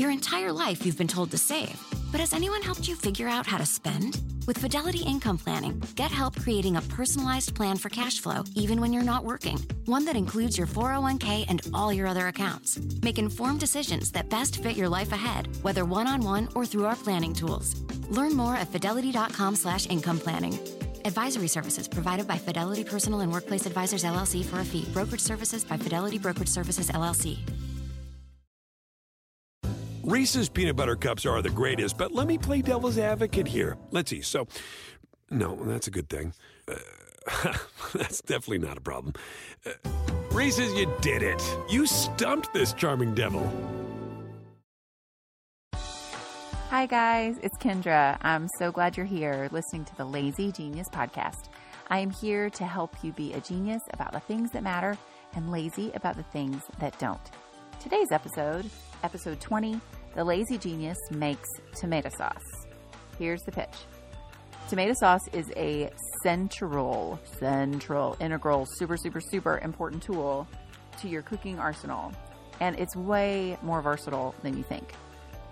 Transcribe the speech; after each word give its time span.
Your 0.00 0.10
entire 0.10 0.50
life 0.50 0.86
you've 0.86 0.96
been 0.96 1.06
told 1.06 1.30
to 1.30 1.36
save, 1.36 1.78
but 2.10 2.20
has 2.20 2.32
anyone 2.32 2.62
helped 2.62 2.88
you 2.88 2.96
figure 2.96 3.28
out 3.28 3.46
how 3.46 3.58
to 3.58 3.66
spend? 3.66 4.18
With 4.46 4.56
Fidelity 4.56 5.00
Income 5.00 5.36
Planning, 5.36 5.82
get 5.94 6.10
help 6.10 6.40
creating 6.40 6.76
a 6.76 6.80
personalized 6.96 7.54
plan 7.54 7.76
for 7.76 7.90
cash 7.90 8.18
flow 8.18 8.42
even 8.56 8.80
when 8.80 8.94
you're 8.94 9.10
not 9.12 9.24
working. 9.24 9.58
One 9.84 10.06
that 10.06 10.16
includes 10.16 10.56
your 10.56 10.66
401k 10.66 11.44
and 11.50 11.60
all 11.74 11.92
your 11.92 12.06
other 12.06 12.28
accounts. 12.28 12.80
Make 13.02 13.18
informed 13.18 13.60
decisions 13.60 14.10
that 14.12 14.30
best 14.30 14.62
fit 14.62 14.74
your 14.74 14.88
life 14.88 15.12
ahead, 15.12 15.54
whether 15.60 15.84
one-on-one 15.84 16.48
or 16.54 16.64
through 16.64 16.86
our 16.86 16.96
planning 16.96 17.34
tools. 17.34 17.78
Learn 18.08 18.34
more 18.34 18.56
at 18.56 18.68
fidelity.com 18.68 19.54
slash 19.54 19.86
income 19.86 20.18
planning. 20.18 20.58
Advisory 21.04 21.48
services 21.48 21.86
provided 21.86 22.26
by 22.26 22.38
Fidelity 22.38 22.84
Personal 22.84 23.20
and 23.20 23.30
Workplace 23.30 23.66
Advisors 23.66 24.04
LLC 24.04 24.46
for 24.46 24.60
a 24.60 24.64
fee. 24.64 24.88
Brokerage 24.94 25.20
services 25.20 25.62
by 25.62 25.76
Fidelity 25.76 26.16
Brokerage 26.16 26.48
Services 26.48 26.88
LLC. 26.88 27.40
Reese's 30.10 30.48
peanut 30.48 30.74
butter 30.74 30.96
cups 30.96 31.24
are 31.24 31.40
the 31.40 31.50
greatest, 31.50 31.96
but 31.96 32.10
let 32.10 32.26
me 32.26 32.36
play 32.36 32.62
devil's 32.62 32.98
advocate 32.98 33.46
here. 33.46 33.76
Let's 33.92 34.10
see. 34.10 34.22
So, 34.22 34.48
no, 35.30 35.54
that's 35.54 35.86
a 35.86 35.92
good 35.92 36.08
thing. 36.08 36.34
Uh, 36.66 37.54
that's 37.94 38.20
definitely 38.20 38.58
not 38.58 38.76
a 38.76 38.80
problem. 38.80 39.14
Uh, 39.64 39.70
Reese's, 40.32 40.74
you 40.74 40.92
did 41.00 41.22
it. 41.22 41.40
You 41.68 41.86
stumped 41.86 42.52
this 42.52 42.72
charming 42.72 43.14
devil. 43.14 43.48
Hi, 46.70 46.86
guys. 46.86 47.36
It's 47.44 47.56
Kendra. 47.58 48.18
I'm 48.20 48.48
so 48.58 48.72
glad 48.72 48.96
you're 48.96 49.06
here 49.06 49.48
listening 49.52 49.84
to 49.84 49.96
the 49.96 50.04
Lazy 50.04 50.50
Genius 50.50 50.88
podcast. 50.88 51.50
I 51.88 52.00
am 52.00 52.10
here 52.10 52.50
to 52.50 52.64
help 52.64 52.96
you 53.04 53.12
be 53.12 53.32
a 53.34 53.40
genius 53.40 53.82
about 53.92 54.10
the 54.10 54.20
things 54.20 54.50
that 54.54 54.64
matter 54.64 54.98
and 55.36 55.52
lazy 55.52 55.92
about 55.94 56.16
the 56.16 56.24
things 56.24 56.64
that 56.80 56.98
don't. 56.98 57.30
Today's 57.78 58.10
episode, 58.10 58.68
episode 59.04 59.40
20, 59.40 59.80
The 60.14 60.24
Lazy 60.24 60.58
Genius 60.58 60.98
Makes 61.12 61.48
Tomato 61.76 62.08
Sauce. 62.08 62.66
Here's 63.16 63.42
the 63.42 63.52
pitch 63.52 63.76
Tomato 64.68 64.92
sauce 64.92 65.28
is 65.32 65.52
a 65.56 65.90
central, 66.24 67.20
central, 67.38 68.16
integral, 68.18 68.66
super, 68.66 68.96
super, 68.96 69.20
super 69.20 69.58
important 69.58 70.02
tool 70.02 70.48
to 71.00 71.08
your 71.08 71.22
cooking 71.22 71.60
arsenal. 71.60 72.12
And 72.58 72.76
it's 72.78 72.96
way 72.96 73.56
more 73.62 73.82
versatile 73.82 74.34
than 74.42 74.56
you 74.56 74.64
think. 74.64 74.92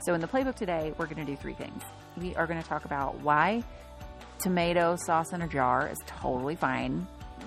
So, 0.00 0.14
in 0.14 0.20
the 0.20 0.27
playbook 0.27 0.56
today, 0.56 0.92
we're 0.98 1.06
going 1.06 1.25
to 1.25 1.32
do 1.32 1.36
three 1.36 1.54
things. 1.54 1.82
We 2.16 2.34
are 2.34 2.47
going 2.48 2.60
to 2.60 2.69
talk 2.69 2.84
about 2.84 3.16
why 3.20 3.62
tomato 4.41 4.97
sauce 4.97 5.32
in 5.32 5.42
a 5.42 5.48
jar 5.48 5.88
is 5.88 5.98
totally 6.06 6.56
fine, 6.56 7.06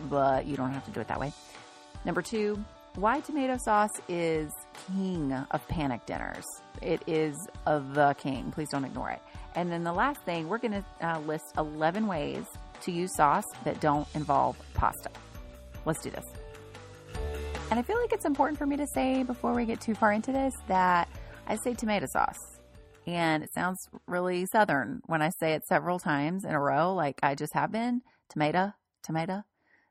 but 0.10 0.46
you 0.46 0.56
don't 0.56 0.72
have 0.72 0.86
to 0.86 0.92
do 0.92 1.02
it 1.02 1.10
that 1.10 1.20
way. 1.20 1.34
Number 2.06 2.22
two, 2.22 2.64
why 2.96 3.20
tomato 3.20 3.58
sauce 3.58 4.02
is 4.08 4.52
king 4.88 5.34
of 5.34 5.68
panic 5.68 6.06
dinners. 6.06 6.46
It 6.82 7.02
is 7.08 7.36
the 7.66 8.16
king. 8.18 8.52
Please 8.52 8.70
don't 8.70 8.86
ignore 8.86 9.12
it. 9.12 9.22
And 9.56 9.72
then 9.72 9.84
the 9.84 9.94
last 9.94 10.22
thing, 10.22 10.48
we're 10.48 10.58
going 10.58 10.84
to 10.84 10.86
uh, 11.08 11.20
list 11.20 11.54
11 11.58 12.08
ways 12.08 12.46
to 12.84 12.92
use 12.92 13.14
sauce 13.16 13.46
that 13.64 13.80
don't 13.80 14.08
involve 14.16 14.58
pasta. 14.74 15.10
Let's 15.86 16.02
do 16.02 16.10
this. 16.10 16.26
And 17.70 17.80
I 17.80 17.84
feel 17.84 18.00
like 18.00 18.14
it's 18.14 18.26
important 18.26 18.58
for 18.58 18.66
me 18.66 18.78
to 18.78 18.88
say 18.88 19.24
before 19.24 19.54
we 19.54 19.66
get 19.66 19.80
too 19.80 19.96
far 19.96 20.12
into 20.12 20.32
this 20.32 20.54
that 20.68 21.08
I 21.48 21.56
say 21.56 21.74
tomato 21.74 22.06
sauce. 22.06 22.60
And 23.08 23.44
it 23.44 23.54
sounds 23.54 23.90
really 24.08 24.46
southern 24.46 25.02
when 25.06 25.22
I 25.22 25.30
say 25.30 25.54
it 25.54 25.66
several 25.68 25.98
times 25.98 26.44
in 26.46 26.52
a 26.52 26.60
row, 26.60 26.94
like 26.94 27.20
I 27.24 27.36
just 27.36 27.54
have 27.54 27.72
been. 27.72 28.02
Tomato, 28.30 28.74
tomato. 29.04 29.44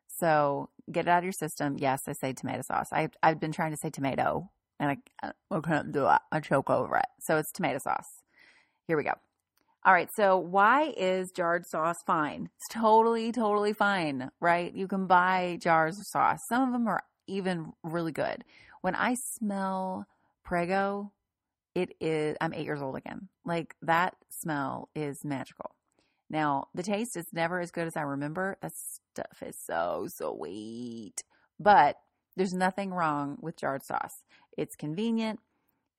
So 0.08 0.70
get 0.90 1.06
it 1.06 1.08
out 1.08 1.18
of 1.18 1.24
your 1.24 1.32
system. 1.32 1.76
Yes, 1.78 2.02
I 2.06 2.12
say 2.12 2.32
tomato 2.32 2.62
sauce. 2.62 2.86
I, 2.92 3.08
I've 3.22 3.40
been 3.40 3.52
trying 3.52 3.72
to 3.72 3.76
say 3.76 3.90
tomato 3.90 4.50
and 4.80 4.90
I, 5.22 5.26
uh, 5.26 5.32
I 5.50 5.60
couldn't 5.60 5.92
do 5.92 6.08
it. 6.08 6.18
I 6.32 6.40
choke 6.40 6.70
over 6.70 6.96
it. 6.96 7.06
So 7.20 7.36
it's 7.36 7.52
tomato 7.52 7.78
sauce. 7.78 8.24
Here 8.88 8.96
we 8.96 9.04
go. 9.04 9.12
All 9.84 9.92
right. 9.92 10.08
So 10.12 10.36
why 10.36 10.92
is 10.96 11.30
jarred 11.30 11.66
sauce 11.66 12.02
fine? 12.04 12.48
It's 12.56 12.66
totally, 12.68 13.30
totally 13.30 13.72
fine, 13.72 14.30
right? 14.40 14.74
You 14.74 14.88
can 14.88 15.06
buy 15.06 15.58
jars 15.60 15.98
of 15.98 16.06
sauce. 16.06 16.48
Some 16.48 16.62
of 16.62 16.72
them 16.72 16.88
are 16.88 17.04
even 17.28 17.72
really 17.84 18.12
good. 18.12 18.44
When 18.80 18.94
I 18.94 19.14
smell 19.14 20.06
Prego, 20.44 21.12
it 21.74 21.94
is, 22.00 22.36
I'm 22.40 22.52
eight 22.54 22.64
years 22.64 22.82
old 22.82 22.96
again. 22.96 23.28
Like 23.44 23.76
that 23.82 24.16
smell 24.28 24.88
is 24.94 25.24
magical. 25.24 25.76
Now, 26.28 26.68
the 26.74 26.82
taste 26.82 27.16
is 27.16 27.26
never 27.32 27.60
as 27.60 27.70
good 27.70 27.86
as 27.86 27.96
I 27.96 28.02
remember. 28.02 28.56
That 28.62 28.72
stuff 28.74 29.42
is 29.44 29.56
so 29.58 30.08
sweet. 30.08 31.22
But 31.58 31.96
there's 32.36 32.54
nothing 32.54 32.90
wrong 32.90 33.36
with 33.40 33.56
jarred 33.56 33.84
sauce. 33.84 34.22
It's 34.60 34.76
convenient. 34.76 35.40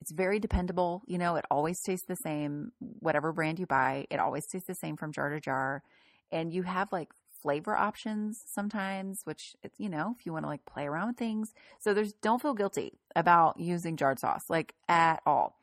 It's 0.00 0.12
very 0.12 0.38
dependable. 0.38 1.02
You 1.06 1.18
know, 1.18 1.34
it 1.34 1.44
always 1.50 1.80
tastes 1.80 2.06
the 2.06 2.16
same. 2.16 2.72
Whatever 2.78 3.32
brand 3.32 3.58
you 3.58 3.66
buy, 3.66 4.06
it 4.08 4.20
always 4.20 4.46
tastes 4.46 4.68
the 4.68 4.74
same 4.74 4.96
from 4.96 5.12
jar 5.12 5.30
to 5.30 5.40
jar. 5.40 5.82
And 6.30 6.52
you 6.52 6.62
have 6.62 6.92
like 6.92 7.10
flavor 7.42 7.76
options 7.76 8.40
sometimes, 8.46 9.22
which, 9.24 9.56
you 9.78 9.88
know, 9.88 10.14
if 10.16 10.24
you 10.24 10.32
want 10.32 10.44
to 10.44 10.48
like 10.48 10.64
play 10.64 10.86
around 10.86 11.08
with 11.08 11.16
things. 11.16 11.52
So 11.80 11.92
there's, 11.92 12.12
don't 12.14 12.40
feel 12.40 12.54
guilty 12.54 12.98
about 13.16 13.58
using 13.58 13.96
jarred 13.96 14.20
sauce, 14.20 14.44
like 14.48 14.74
at 14.88 15.22
all. 15.26 15.56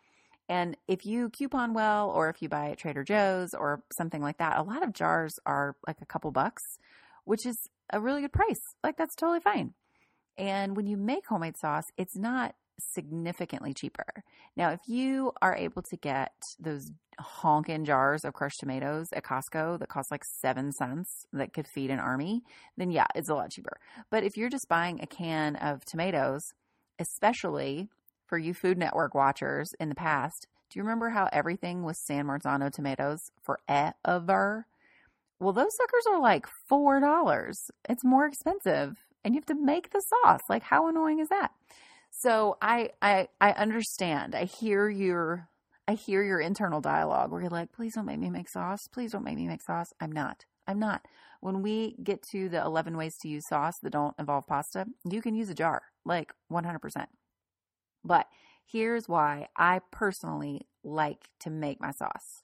And 0.49 0.75
if 0.87 1.05
you 1.05 1.29
coupon 1.29 1.73
well, 1.73 2.09
or 2.09 2.29
if 2.29 2.41
you 2.41 2.49
buy 2.49 2.71
at 2.71 2.79
Trader 2.79 3.03
Joe's 3.03 3.53
or 3.53 3.83
something 3.95 4.21
like 4.21 4.39
that, 4.39 4.57
a 4.57 4.63
lot 4.63 4.83
of 4.83 4.93
jars 4.93 5.39
are 5.45 5.75
like 5.87 6.01
a 6.01 6.05
couple 6.05 6.31
bucks, 6.31 6.63
which 7.23 7.45
is 7.45 7.69
a 7.93 8.01
really 8.01 8.21
good 8.21 8.33
price. 8.33 8.61
Like 8.83 8.97
that's 8.97 9.15
totally 9.15 9.39
fine. 9.39 9.73
And 10.37 10.75
when 10.75 10.87
you 10.87 10.97
make 10.97 11.27
homemade 11.27 11.57
sauce, 11.57 11.85
it's 11.97 12.17
not 12.17 12.55
significantly 12.79 13.73
cheaper. 13.73 14.23
Now, 14.55 14.71
if 14.71 14.81
you 14.87 15.31
are 15.41 15.55
able 15.55 15.81
to 15.83 15.97
get 15.97 16.33
those 16.59 16.91
honkin' 17.19 17.85
jars 17.85 18.23
of 18.23 18.33
crushed 18.33 18.59
tomatoes 18.59 19.09
at 19.13 19.23
Costco 19.23 19.79
that 19.79 19.89
cost 19.89 20.11
like 20.11 20.23
seven 20.23 20.71
cents 20.71 21.25
that 21.33 21.53
could 21.53 21.67
feed 21.67 21.91
an 21.91 21.99
army, 21.99 22.43
then 22.77 22.91
yeah, 22.91 23.07
it's 23.15 23.29
a 23.29 23.35
lot 23.35 23.51
cheaper. 23.51 23.79
But 24.09 24.23
if 24.23 24.37
you're 24.37 24.49
just 24.49 24.69
buying 24.69 24.99
a 25.01 25.07
can 25.07 25.55
of 25.57 25.85
tomatoes, 25.85 26.53
especially 26.97 27.89
for 28.25 28.37
you 28.37 28.53
Food 28.53 28.77
Network 28.77 29.13
watchers 29.13 29.73
in 29.79 29.89
the 29.89 29.95
past, 29.95 30.47
do 30.69 30.77
you 30.77 30.83
remember 30.83 31.09
how 31.09 31.29
everything 31.31 31.83
was 31.83 31.97
San 31.97 32.25
Marzano 32.25 32.71
tomatoes 32.71 33.31
forever? 33.41 34.67
Well, 35.39 35.53
those 35.53 35.75
suckers 35.75 36.05
are 36.07 36.21
like 36.21 36.45
$4. 36.69 37.71
It's 37.89 38.03
more 38.03 38.25
expensive 38.25 38.97
and 39.23 39.33
you 39.33 39.39
have 39.39 39.45
to 39.47 39.55
make 39.55 39.91
the 39.91 40.01
sauce. 40.01 40.41
Like 40.49 40.63
how 40.63 40.87
annoying 40.87 41.19
is 41.19 41.29
that? 41.29 41.51
So 42.11 42.57
I 42.61 42.91
I 43.01 43.27
I 43.39 43.51
understand. 43.51 44.35
I 44.35 44.45
hear 44.45 44.89
your 44.89 45.49
I 45.87 45.93
hear 45.93 46.23
your 46.23 46.39
internal 46.39 46.81
dialogue 46.81 47.31
where 47.31 47.41
you're 47.41 47.49
like, 47.49 47.71
please 47.71 47.95
don't 47.95 48.05
make 48.05 48.19
me 48.19 48.29
make 48.29 48.49
sauce. 48.49 48.87
Please 48.87 49.11
don't 49.11 49.23
make 49.23 49.37
me 49.37 49.47
make 49.47 49.61
sauce. 49.61 49.93
I'm 49.99 50.11
not. 50.11 50.45
I'm 50.67 50.79
not. 50.79 51.05
When 51.41 51.63
we 51.63 51.95
get 52.03 52.21
to 52.31 52.47
the 52.47 52.61
11 52.61 52.95
ways 52.95 53.17
to 53.19 53.27
use 53.27 53.47
sauce 53.47 53.79
that 53.79 53.91
don't 53.91 54.13
involve 54.19 54.45
pasta, 54.45 54.85
you 55.09 55.21
can 55.21 55.33
use 55.33 55.49
a 55.49 55.55
jar, 55.55 55.81
like 56.05 56.31
100%. 56.51 57.07
But 58.03 58.27
here's 58.65 59.09
why 59.09 59.47
I 59.57 59.81
personally 59.91 60.67
like 60.83 61.29
to 61.39 61.49
make 61.49 61.81
my 61.81 61.91
sauce. 61.91 62.43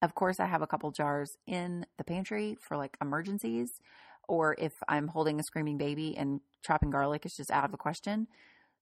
Of 0.00 0.14
course, 0.14 0.38
I 0.38 0.46
have 0.46 0.62
a 0.62 0.66
couple 0.66 0.90
jars 0.92 1.36
in 1.46 1.86
the 1.98 2.04
pantry 2.04 2.56
for 2.60 2.76
like 2.76 2.96
emergencies, 3.00 3.80
or 4.28 4.54
if 4.58 4.74
I'm 4.88 5.08
holding 5.08 5.40
a 5.40 5.42
screaming 5.42 5.78
baby 5.78 6.16
and 6.16 6.40
chopping 6.62 6.90
garlic 6.90 7.26
is 7.26 7.36
just 7.36 7.50
out 7.50 7.64
of 7.64 7.72
the 7.72 7.76
question. 7.76 8.28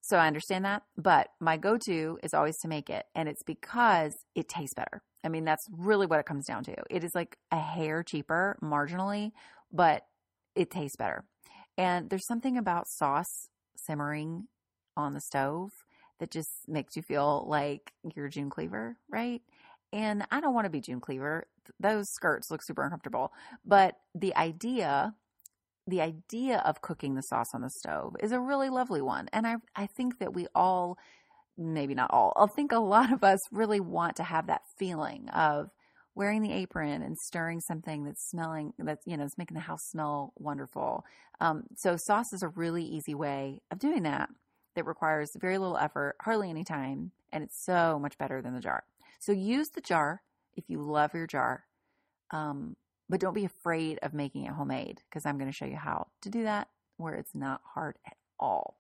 So 0.03 0.19
I 0.19 0.27
understand 0.27 0.65
that. 0.65 0.83
But 0.97 1.29
my 1.41 1.57
go 1.57 1.79
to 1.87 2.19
is 2.23 2.35
always 2.35 2.59
to 2.59 2.69
make 2.69 2.91
it. 2.91 3.07
And 3.15 3.29
it's 3.29 3.43
because 3.43 4.15
it 4.35 4.49
tastes 4.49 4.75
better. 4.75 5.03
I 5.25 5.29
mean, 5.29 5.45
that's 5.45 5.65
really 5.71 6.07
what 6.07 6.19
it 6.19 6.27
comes 6.27 6.47
down 6.47 6.65
to. 6.65 6.75
It 6.91 7.05
is 7.05 7.13
like 7.15 7.37
a 7.51 7.59
hair 7.59 8.03
cheaper 8.03 8.59
marginally, 8.63 9.31
but 9.73 10.03
it 10.55 10.71
tastes 10.71 10.97
better. 10.97 11.25
And 11.79 12.11
there's 12.11 12.27
something 12.27 12.59
about 12.59 12.89
sauce 12.89 13.49
simmering 13.77 14.49
on 14.97 15.15
the 15.15 15.21
stove 15.21 15.71
that 16.19 16.31
just 16.31 16.51
makes 16.69 16.97
you 16.97 17.03
feel 17.03 17.47
like 17.49 17.93
you're 18.15 18.29
June 18.29 18.51
Cleaver, 18.51 18.97
right? 19.09 19.41
And 19.93 20.25
I 20.31 20.41
don't 20.41 20.55
want 20.55 20.65
to 20.67 20.71
be 20.71 20.81
June 20.81 21.01
Cleaver. 21.01 21.47
Those 21.79 22.11
skirts 22.11 22.51
look 22.51 22.63
super 22.63 22.83
uncomfortable. 22.83 23.33
But 23.65 23.97
the 24.15 24.35
idea, 24.37 25.15
the 25.87 26.01
idea 26.01 26.59
of 26.65 26.81
cooking 26.81 27.15
the 27.15 27.23
sauce 27.23 27.49
on 27.55 27.63
the 27.63 27.71
stove 27.71 28.15
is 28.21 28.33
a 28.33 28.41
really 28.41 28.69
lovely 28.69 29.03
one. 29.03 29.29
And 29.33 29.47
I, 29.47 29.57
I 29.75 29.87
think 29.87 30.19
that 30.21 30.33
we 30.35 30.47
all, 30.55 30.97
maybe 31.59 31.95
not 31.95 32.11
all, 32.11 32.33
I 32.37 32.47
think 32.47 32.73
a 32.73 32.79
lot 32.79 33.13
of 33.13 33.25
us 33.25 33.41
really 33.51 33.81
want 33.81 34.17
to 34.17 34.23
have 34.23 34.47
that 34.47 34.63
feeling 34.79 35.29
of 35.31 35.71
wearing 36.15 36.43
the 36.43 36.53
apron 36.53 37.03
and 37.03 37.17
stirring 37.17 37.61
something 37.61 38.05
that's 38.05 38.29
smelling, 38.31 38.73
that's, 38.79 39.07
you 39.07 39.17
know, 39.17 39.25
it's 39.25 39.39
making 39.39 39.55
the 39.55 39.61
house 39.61 39.83
smell 39.89 40.33
wonderful. 40.37 41.05
Um, 41.41 41.65
so 41.77 41.97
sauce 41.97 42.33
is 42.33 42.43
a 42.43 42.49
really 42.49 42.85
easy 42.85 43.15
way 43.15 43.61
of 43.71 43.79
doing 43.79 44.03
that 44.03 44.29
that 44.77 44.87
requires 44.87 45.31
very 45.41 45.59
little 45.59 45.77
effort, 45.77 46.17
hardly 46.21 46.51
any 46.51 46.65
time, 46.65 47.13
and 47.33 47.43
it's 47.43 47.65
so 47.65 47.99
much 47.99 48.19
better 48.19 48.41
than 48.43 48.55
the 48.55 48.61
jar. 48.61 48.85
So 49.21 49.33
use 49.33 49.69
the 49.71 49.81
jar 49.81 50.23
if 50.55 50.65
you 50.69 50.83
love 50.83 51.15
your 51.15 51.27
jar, 51.27 51.65
um, 52.31 52.77
but 53.13 53.21
don't 53.21 53.35
be 53.35 53.45
afraid 53.45 53.99
of 54.03 54.15
making 54.15 54.47
it 54.47 54.53
homemade 54.53 55.03
because 55.07 55.27
I'm 55.27 55.37
going 55.37 55.51
to 55.51 55.55
show 55.55 55.67
you 55.67 55.77
how 55.77 56.07
to 56.23 56.31
do 56.31 56.45
that 56.45 56.69
where 56.97 57.13
it's 57.13 57.35
not 57.35 57.61
hard 57.75 57.99
at 58.07 58.17
all. 58.41 58.79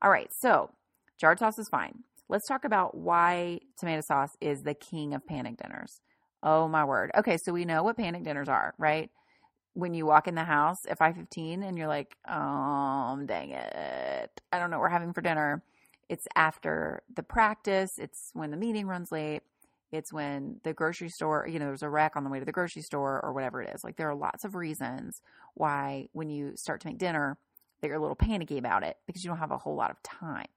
All 0.00 0.12
right, 0.12 0.32
so 0.32 0.70
jarred 1.18 1.40
sauce 1.40 1.58
is 1.58 1.68
fine. 1.68 2.04
let's 2.28 2.46
talk 2.46 2.64
about 2.64 2.96
why 2.96 3.58
tomato 3.76 4.00
sauce 4.00 4.36
is 4.40 4.62
the 4.62 4.74
king 4.74 5.12
of 5.12 5.26
panic 5.26 5.56
dinners. 5.60 6.00
Oh 6.40 6.68
my 6.68 6.84
word. 6.84 7.10
Okay, 7.16 7.36
so 7.36 7.52
we 7.52 7.64
know 7.64 7.82
what 7.82 7.96
panic 7.96 8.22
dinners 8.22 8.48
are, 8.48 8.74
right? 8.78 9.10
When 9.74 9.92
you 9.92 10.06
walk 10.06 10.28
in 10.28 10.36
the 10.36 10.44
house 10.44 10.86
at 10.88 10.98
5:15 10.98 11.64
and 11.64 11.76
you're 11.76 11.88
like, 11.88 12.16
"Um, 12.26 13.26
dang 13.26 13.50
it. 13.50 14.40
I 14.52 14.58
don't 14.60 14.70
know 14.70 14.78
what 14.78 14.82
we're 14.82 14.88
having 14.90 15.12
for 15.12 15.20
dinner." 15.20 15.64
It's 16.08 16.28
after 16.36 17.02
the 17.12 17.24
practice, 17.24 17.98
it's 17.98 18.30
when 18.34 18.52
the 18.52 18.56
meeting 18.56 18.86
runs 18.86 19.10
late, 19.10 19.42
it's 19.90 20.12
when 20.12 20.60
the 20.64 20.72
grocery 20.72 21.08
store, 21.08 21.46
you 21.50 21.58
know, 21.58 21.66
there's 21.66 21.82
a 21.82 21.88
wreck 21.88 22.16
on 22.16 22.24
the 22.24 22.30
way 22.30 22.38
to 22.38 22.44
the 22.44 22.52
grocery 22.52 22.82
store 22.82 23.20
or 23.24 23.32
whatever 23.32 23.62
it 23.62 23.74
is. 23.74 23.82
Like 23.82 23.96
there 23.96 24.10
are 24.10 24.14
lots 24.14 24.44
of 24.44 24.54
reasons 24.54 25.22
why 25.54 26.08
when 26.12 26.28
you 26.28 26.56
start 26.56 26.80
to 26.82 26.88
make 26.88 26.98
dinner 26.98 27.38
that 27.80 27.88
you're 27.88 27.96
a 27.96 28.00
little 28.00 28.16
panicky 28.16 28.58
about 28.58 28.82
it 28.82 28.96
because 29.06 29.24
you 29.24 29.28
don't 29.28 29.38
have 29.38 29.50
a 29.50 29.58
whole 29.58 29.76
lot 29.76 29.90
of 29.90 30.02
time. 30.02 30.48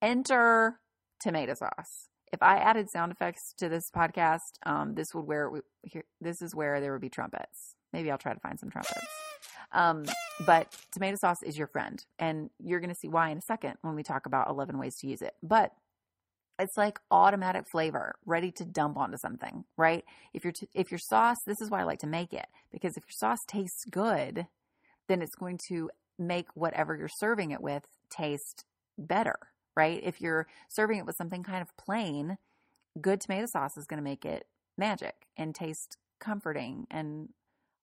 Enter 0.00 0.78
tomato 1.20 1.54
sauce. 1.54 2.08
If 2.32 2.42
I 2.42 2.56
added 2.58 2.90
sound 2.90 3.12
effects 3.12 3.54
to 3.58 3.68
this 3.68 3.90
podcast, 3.90 4.58
um, 4.66 4.94
this 4.94 5.14
would 5.14 5.26
where 5.26 5.50
this 6.20 6.42
is 6.42 6.54
where 6.54 6.80
there 6.80 6.92
would 6.92 7.00
be 7.00 7.08
trumpets. 7.08 7.76
Maybe 7.92 8.10
I'll 8.10 8.18
try 8.18 8.34
to 8.34 8.40
find 8.40 8.58
some 8.58 8.70
trumpets. 8.70 9.06
Um, 9.72 10.04
but 10.46 10.74
tomato 10.92 11.16
sauce 11.16 11.42
is 11.42 11.56
your 11.56 11.66
friend, 11.66 12.04
and 12.18 12.50
you're 12.58 12.80
going 12.80 12.90
to 12.92 12.94
see 12.94 13.08
why 13.08 13.30
in 13.30 13.38
a 13.38 13.42
second 13.42 13.74
when 13.82 13.94
we 13.94 14.02
talk 14.02 14.26
about 14.26 14.48
11 14.48 14.78
ways 14.78 14.96
to 14.98 15.06
use 15.06 15.22
it. 15.22 15.34
But 15.42 15.72
it's 16.58 16.76
like 16.76 16.98
automatic 17.10 17.68
flavor 17.68 18.14
ready 18.24 18.50
to 18.52 18.64
dump 18.64 18.96
onto 18.96 19.16
something 19.16 19.64
right? 19.76 20.04
If 20.32 20.44
your 20.44 20.52
t- 20.52 20.68
if 20.74 20.90
your 20.90 20.98
sauce 20.98 21.42
this 21.46 21.60
is 21.60 21.70
why 21.70 21.80
i 21.80 21.84
like 21.84 22.00
to 22.00 22.06
make 22.06 22.32
it 22.32 22.46
because 22.72 22.96
if 22.96 23.04
your 23.06 23.12
sauce 23.12 23.44
tastes 23.46 23.84
good 23.84 24.46
then 25.08 25.22
it's 25.22 25.34
going 25.34 25.58
to 25.68 25.90
make 26.18 26.46
whatever 26.54 26.96
you're 26.96 27.08
serving 27.08 27.50
it 27.50 27.60
with 27.60 27.86
taste 28.10 28.64
better 28.96 29.36
right? 29.76 30.00
If 30.04 30.20
you're 30.20 30.46
serving 30.68 30.98
it 30.98 31.06
with 31.06 31.16
something 31.16 31.42
kind 31.42 31.62
of 31.62 31.76
plain 31.76 32.38
good 33.00 33.20
tomato 33.20 33.46
sauce 33.46 33.76
is 33.76 33.86
going 33.86 33.98
to 33.98 34.04
make 34.04 34.24
it 34.24 34.46
magic 34.78 35.26
and 35.36 35.54
taste 35.54 35.96
comforting 36.20 36.86
and 36.90 37.28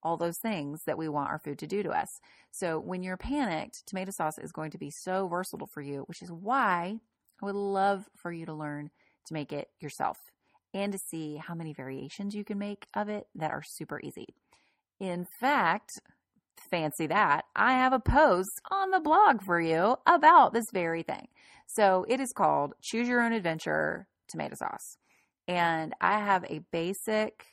all 0.04 0.18
those 0.18 0.38
things 0.38 0.84
that 0.86 0.98
we 0.98 1.08
want 1.08 1.30
our 1.30 1.38
food 1.38 1.60
to 1.60 1.68
do 1.68 1.84
to 1.84 1.90
us. 1.90 2.20
So 2.50 2.80
when 2.80 3.04
you're 3.04 3.18
panicked 3.18 3.86
tomato 3.86 4.12
sauce 4.12 4.38
is 4.38 4.52
going 4.52 4.72
to 4.72 4.78
be 4.78 4.90
so 4.90 5.28
versatile 5.28 5.68
for 5.68 5.82
you 5.82 6.04
which 6.08 6.22
is 6.22 6.32
why 6.32 7.00
I 7.42 7.46
would 7.46 7.56
love 7.56 8.06
for 8.16 8.32
you 8.32 8.46
to 8.46 8.54
learn 8.54 8.92
to 9.28 9.34
make 9.34 9.52
it 9.52 9.70
yourself 9.80 10.18
and 10.74 10.92
to 10.92 11.00
see 11.00 11.38
how 11.38 11.56
many 11.56 11.74
variations 11.74 12.36
you 12.36 12.44
can 12.44 12.58
make 12.58 12.88
of 12.96 13.10
it 13.10 13.28
that 13.36 13.52
are 13.52 13.64
super 13.64 14.00
easy. 14.04 14.28
In 15.00 15.26
fact, 15.40 16.00
fancy 16.70 17.08
that, 17.08 17.46
I 17.56 17.74
have 17.74 17.94
a 17.94 18.00
post 18.00 18.62
on 18.70 18.92
the 18.92 19.00
blog 19.00 19.42
for 19.42 19.60
you 19.60 19.98
about 20.06 20.54
this 20.54 20.68
very 20.72 21.04
thing. 21.04 21.28
So 21.68 22.06
it 22.08 22.20
is 22.20 22.34
called 22.34 22.74
Choose 22.82 23.08
Your 23.08 23.22
Own 23.22 23.34
Adventure 23.34 24.08
Tomato 24.30 24.56
Sauce. 24.56 24.98
And 25.48 25.94
I 26.00 26.20
have 26.20 26.46
a 26.46 26.62
basic 26.72 27.46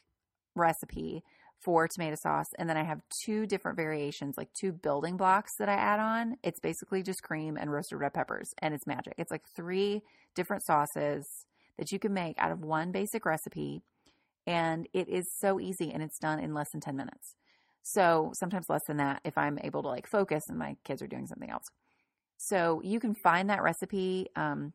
recipe 0.55 1.23
for 1.61 1.89
tomato 1.89 2.17
sauce. 2.17 2.47
And 2.59 2.69
then 2.69 2.77
I 2.77 2.85
have 2.85 3.01
two 3.25 3.47
different 3.47 3.77
variations, 3.77 4.37
like 4.37 4.53
two 4.53 4.73
building 4.73 5.17
blocks 5.17 5.53
that 5.59 5.69
I 5.69 5.75
add 5.75 6.01
on. 6.01 6.37
It's 6.43 6.61
basically 6.61 7.03
just 7.03 7.23
cream 7.23 7.57
and 7.57 7.73
roasted 7.73 7.99
red 7.99 8.15
peppers, 8.15 8.51
and 8.59 8.75
it's 8.75 8.87
magic. 8.87 9.15
It's 9.19 9.31
like 9.31 9.43
three 9.57 10.03
different 10.35 10.65
sauces 10.65 11.27
that 11.79 11.93
you 11.93 11.99
can 11.99 12.13
make 12.13 12.37
out 12.39 12.53
of 12.53 12.61
one 12.61 12.93
basic 12.93 13.25
recipe. 13.25 13.83
And 14.47 14.89
it 14.93 15.09
is 15.09 15.27
so 15.39 15.61
easy 15.61 15.93
and 15.93 16.03
it's 16.03 16.19
done 16.19 16.39
in 16.41 16.55
less 16.55 16.71
than 16.73 16.81
10 16.81 16.97
minutes. 16.97 17.35
So 17.83 18.33
sometimes 18.35 18.67
less 18.69 18.85
than 18.87 18.97
that 18.99 19.21
if 19.25 19.37
I'm 19.39 19.59
able 19.63 19.83
to 19.83 19.89
like 19.89 20.07
focus 20.07 20.45
and 20.49 20.59
my 20.59 20.77
kids 20.85 21.03
are 21.03 21.07
doing 21.07 21.27
something 21.27 21.51
else. 21.51 21.65
So 22.37 22.81
you 22.85 23.01
can 23.01 23.15
find 23.15 23.51
that 23.51 23.63
recipe. 23.63 24.29
Um, 24.37 24.73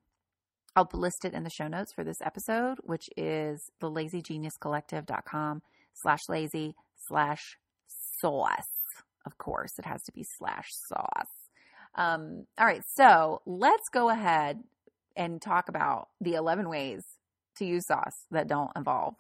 I'll 0.76 0.90
list 0.94 1.24
it 1.24 1.34
in 1.34 1.44
the 1.44 1.50
show 1.50 1.68
notes 1.68 1.94
for 1.94 2.04
this 2.04 2.22
episode, 2.22 2.78
which 2.84 3.10
is 3.16 3.70
the 3.80 3.90
lazygeniuscollective.com 3.90 5.62
slash 5.94 6.30
lazy 6.30 6.76
slash 7.08 7.58
sauce. 7.88 8.68
Of 9.26 9.38
course, 9.38 9.80
it 9.80 9.86
has 9.86 10.04
to 10.04 10.12
be 10.12 10.24
slash 10.24 10.74
sauce. 10.74 11.30
Um, 11.96 12.46
all 12.58 12.66
right, 12.66 12.84
so 12.96 13.42
let's 13.46 13.90
go 13.90 14.10
ahead 14.10 14.64
and 15.16 15.42
talk 15.42 15.70
about 15.70 16.10
the 16.20 16.34
11 16.34 16.68
ways 16.68 17.04
to 17.58 17.66
use 17.66 17.86
sauce 17.86 18.26
that 18.32 18.48
don't 18.48 18.72
involve 18.76 19.16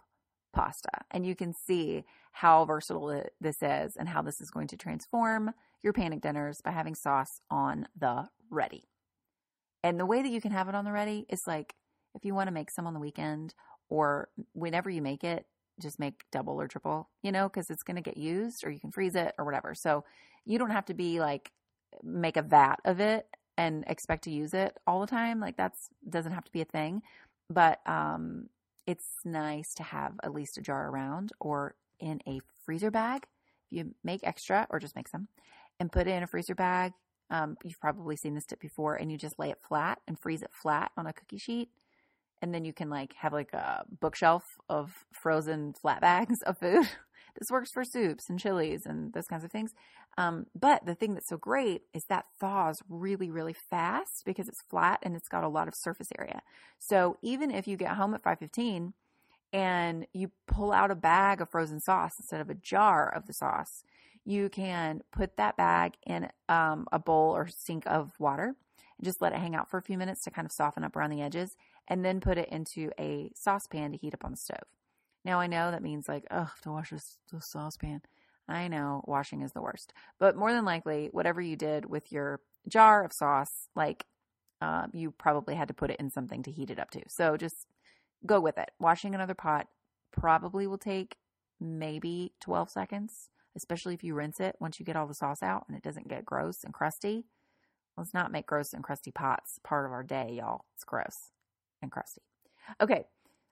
pasta. 0.53 0.89
And 1.11 1.25
you 1.25 1.35
can 1.35 1.53
see 1.53 2.03
how 2.31 2.65
versatile 2.65 3.23
this 3.39 3.57
is 3.61 3.95
and 3.95 4.09
how 4.09 4.21
this 4.21 4.41
is 4.41 4.49
going 4.49 4.67
to 4.67 4.77
transform 4.77 5.51
your 5.83 5.93
panic 5.93 6.21
dinners 6.21 6.61
by 6.61 6.71
having 6.71 6.95
sauce 6.95 7.41
on 7.51 7.87
the 7.99 8.29
ready. 8.49 8.85
And 9.83 9.99
the 9.99 10.05
way 10.05 10.21
that 10.21 10.31
you 10.31 10.41
can 10.41 10.51
have 10.51 10.69
it 10.69 10.75
on 10.75 10.85
the 10.85 10.91
ready 10.91 11.25
is 11.29 11.45
like 11.45 11.75
if 12.15 12.25
you 12.25 12.33
want 12.33 12.47
to 12.47 12.53
make 12.53 12.71
some 12.71 12.87
on 12.87 12.93
the 12.93 12.99
weekend 12.99 13.53
or 13.89 14.29
whenever 14.53 14.89
you 14.89 15.01
make 15.01 15.23
it, 15.23 15.45
just 15.79 15.99
make 15.99 16.25
double 16.31 16.59
or 16.59 16.67
triple, 16.67 17.09
you 17.21 17.31
know, 17.31 17.49
because 17.49 17.69
it's 17.69 17.83
going 17.83 17.95
to 17.95 18.01
get 18.01 18.17
used 18.17 18.65
or 18.65 18.71
you 18.71 18.79
can 18.79 18.91
freeze 18.91 19.15
it 19.15 19.33
or 19.37 19.45
whatever. 19.45 19.73
So 19.75 20.03
you 20.45 20.57
don't 20.57 20.71
have 20.71 20.85
to 20.85 20.93
be 20.93 21.19
like, 21.19 21.51
make 22.03 22.37
a 22.37 22.41
vat 22.41 22.77
of 22.85 22.99
it 22.99 23.27
and 23.57 23.83
expect 23.87 24.23
to 24.23 24.31
use 24.31 24.53
it 24.53 24.77
all 24.87 25.01
the 25.01 25.07
time. 25.07 25.39
Like 25.39 25.57
that's 25.57 25.89
doesn't 26.07 26.31
have 26.31 26.45
to 26.45 26.51
be 26.51 26.61
a 26.61 26.65
thing, 26.65 27.01
but 27.49 27.79
um, 27.87 28.49
it's 28.85 29.07
nice 29.23 29.73
to 29.75 29.83
have 29.83 30.13
at 30.23 30.33
least 30.33 30.57
a 30.57 30.61
jar 30.61 30.89
around 30.89 31.31
or 31.39 31.75
in 31.99 32.21
a 32.27 32.41
freezer 32.65 32.91
bag. 32.91 33.25
If 33.71 33.77
you 33.77 33.95
make 34.03 34.21
extra 34.23 34.67
or 34.69 34.79
just 34.79 34.95
make 34.95 35.07
some 35.07 35.27
and 35.79 35.91
put 35.91 36.07
it 36.07 36.11
in 36.11 36.23
a 36.23 36.27
freezer 36.27 36.55
bag, 36.55 36.93
um, 37.29 37.57
you've 37.63 37.79
probably 37.79 38.15
seen 38.15 38.35
this 38.35 38.45
tip 38.45 38.59
before, 38.59 38.95
and 38.95 39.11
you 39.11 39.17
just 39.17 39.39
lay 39.39 39.49
it 39.49 39.59
flat 39.67 39.99
and 40.07 40.19
freeze 40.19 40.43
it 40.43 40.51
flat 40.51 40.91
on 40.97 41.07
a 41.07 41.13
cookie 41.13 41.37
sheet 41.37 41.69
and 42.43 42.53
then 42.53 42.65
you 42.65 42.73
can 42.73 42.89
like 42.89 43.13
have 43.13 43.31
like 43.31 43.53
a 43.53 43.85
bookshelf 44.01 44.43
of 44.67 45.05
frozen 45.13 45.73
flat 45.81 46.01
bags 46.01 46.41
of 46.41 46.57
food. 46.57 46.85
this 47.39 47.49
works 47.49 47.71
for 47.71 47.85
soups 47.85 48.29
and 48.29 48.37
chilies 48.37 48.85
and 48.85 49.13
those 49.13 49.27
kinds 49.27 49.45
of 49.45 49.51
things. 49.51 49.73
Um, 50.17 50.47
but 50.53 50.85
the 50.85 50.93
thing 50.93 51.13
that's 51.13 51.29
so 51.29 51.37
great 51.37 51.83
is 51.93 52.03
that 52.09 52.25
thaws 52.41 52.83
really, 52.89 53.31
really 53.31 53.53
fast 53.53 54.23
because 54.25 54.49
it's 54.49 54.61
flat 54.69 54.99
and 55.03 55.15
it's 55.15 55.29
got 55.29 55.45
a 55.45 55.47
lot 55.47 55.69
of 55.69 55.73
surface 55.73 56.09
area. 56.19 56.41
So 56.79 57.17
even 57.21 57.49
if 57.49 57.65
you 57.65 57.77
get 57.77 57.95
home 57.95 58.13
at 58.13 58.21
5:15 58.21 58.91
and 59.53 60.05
you 60.11 60.29
pull 60.45 60.73
out 60.73 60.91
a 60.91 60.95
bag 60.95 61.39
of 61.39 61.49
frozen 61.49 61.79
sauce 61.79 62.11
instead 62.19 62.41
of 62.41 62.49
a 62.49 62.55
jar 62.55 63.07
of 63.07 63.25
the 63.25 63.33
sauce, 63.33 63.85
you 64.25 64.49
can 64.49 65.01
put 65.13 65.37
that 65.37 65.55
bag 65.55 65.93
in 66.05 66.29
um, 66.49 66.87
a 66.91 66.99
bowl 66.99 67.33
or 67.33 67.47
sink 67.47 67.85
of 67.87 68.11
water 68.19 68.57
and 68.97 69.05
just 69.05 69.21
let 69.21 69.31
it 69.31 69.39
hang 69.39 69.55
out 69.55 69.69
for 69.69 69.77
a 69.77 69.81
few 69.81 69.97
minutes 69.97 70.23
to 70.23 70.31
kind 70.31 70.45
of 70.45 70.51
soften 70.51 70.83
up 70.83 70.97
around 70.97 71.11
the 71.11 71.21
edges 71.21 71.55
and 71.87 72.03
then 72.03 72.19
put 72.19 72.37
it 72.37 72.49
into 72.49 72.91
a 72.99 73.31
saucepan 73.35 73.91
to 73.91 73.97
heat 73.97 74.13
up 74.13 74.25
on 74.25 74.31
the 74.31 74.37
stove. 74.37 74.67
Now 75.25 75.39
I 75.39 75.47
know 75.47 75.71
that 75.71 75.83
means 75.83 76.07
like, 76.07 76.25
oh, 76.31 76.51
to 76.63 76.71
wash 76.71 76.89
this, 76.89 77.17
this 77.31 77.45
saucepan. 77.45 78.01
I 78.47 78.67
know 78.67 79.03
washing 79.07 79.41
is 79.41 79.53
the 79.53 79.61
worst, 79.61 79.93
but 80.19 80.35
more 80.35 80.51
than 80.51 80.65
likely, 80.65 81.09
whatever 81.11 81.41
you 81.41 81.55
did 81.55 81.85
with 81.85 82.11
your 82.11 82.41
jar 82.67 83.03
of 83.03 83.13
sauce, 83.13 83.69
like 83.73 84.05
uh, 84.61 84.87
you 84.91 85.11
probably 85.11 85.55
had 85.55 85.69
to 85.69 85.73
put 85.73 85.91
it 85.91 85.99
in 85.99 86.09
something 86.09 86.43
to 86.43 86.51
heat 86.51 86.69
it 86.69 86.79
up 86.79 86.91
to. 86.91 87.01
So 87.07 87.37
just 87.37 87.67
go 88.25 88.41
with 88.41 88.57
it. 88.57 88.71
Washing 88.79 89.15
another 89.15 89.33
pot 89.33 89.67
probably 90.11 90.67
will 90.67 90.77
take 90.77 91.15
maybe 91.59 92.33
12 92.41 92.69
seconds, 92.69 93.29
especially 93.55 93.93
if 93.93 94.03
you 94.03 94.13
rinse 94.13 94.41
it 94.41 94.57
once 94.59 94.77
you 94.77 94.85
get 94.85 94.97
all 94.97 95.07
the 95.07 95.13
sauce 95.13 95.41
out 95.41 95.65
and 95.67 95.77
it 95.77 95.83
doesn't 95.83 96.09
get 96.09 96.25
gross 96.25 96.65
and 96.65 96.73
crusty. 96.73 97.25
Let's 97.97 98.13
not 98.13 98.31
make 98.31 98.47
gross 98.47 98.73
and 98.73 98.83
crusty 98.83 99.11
pots 99.11 99.59
part 99.63 99.85
of 99.85 99.91
our 99.91 100.03
day, 100.03 100.37
y'all. 100.39 100.65
It's 100.75 100.83
gross 100.83 101.31
and 101.83 101.91
crusty. 101.91 102.21
Okay, 102.81 103.03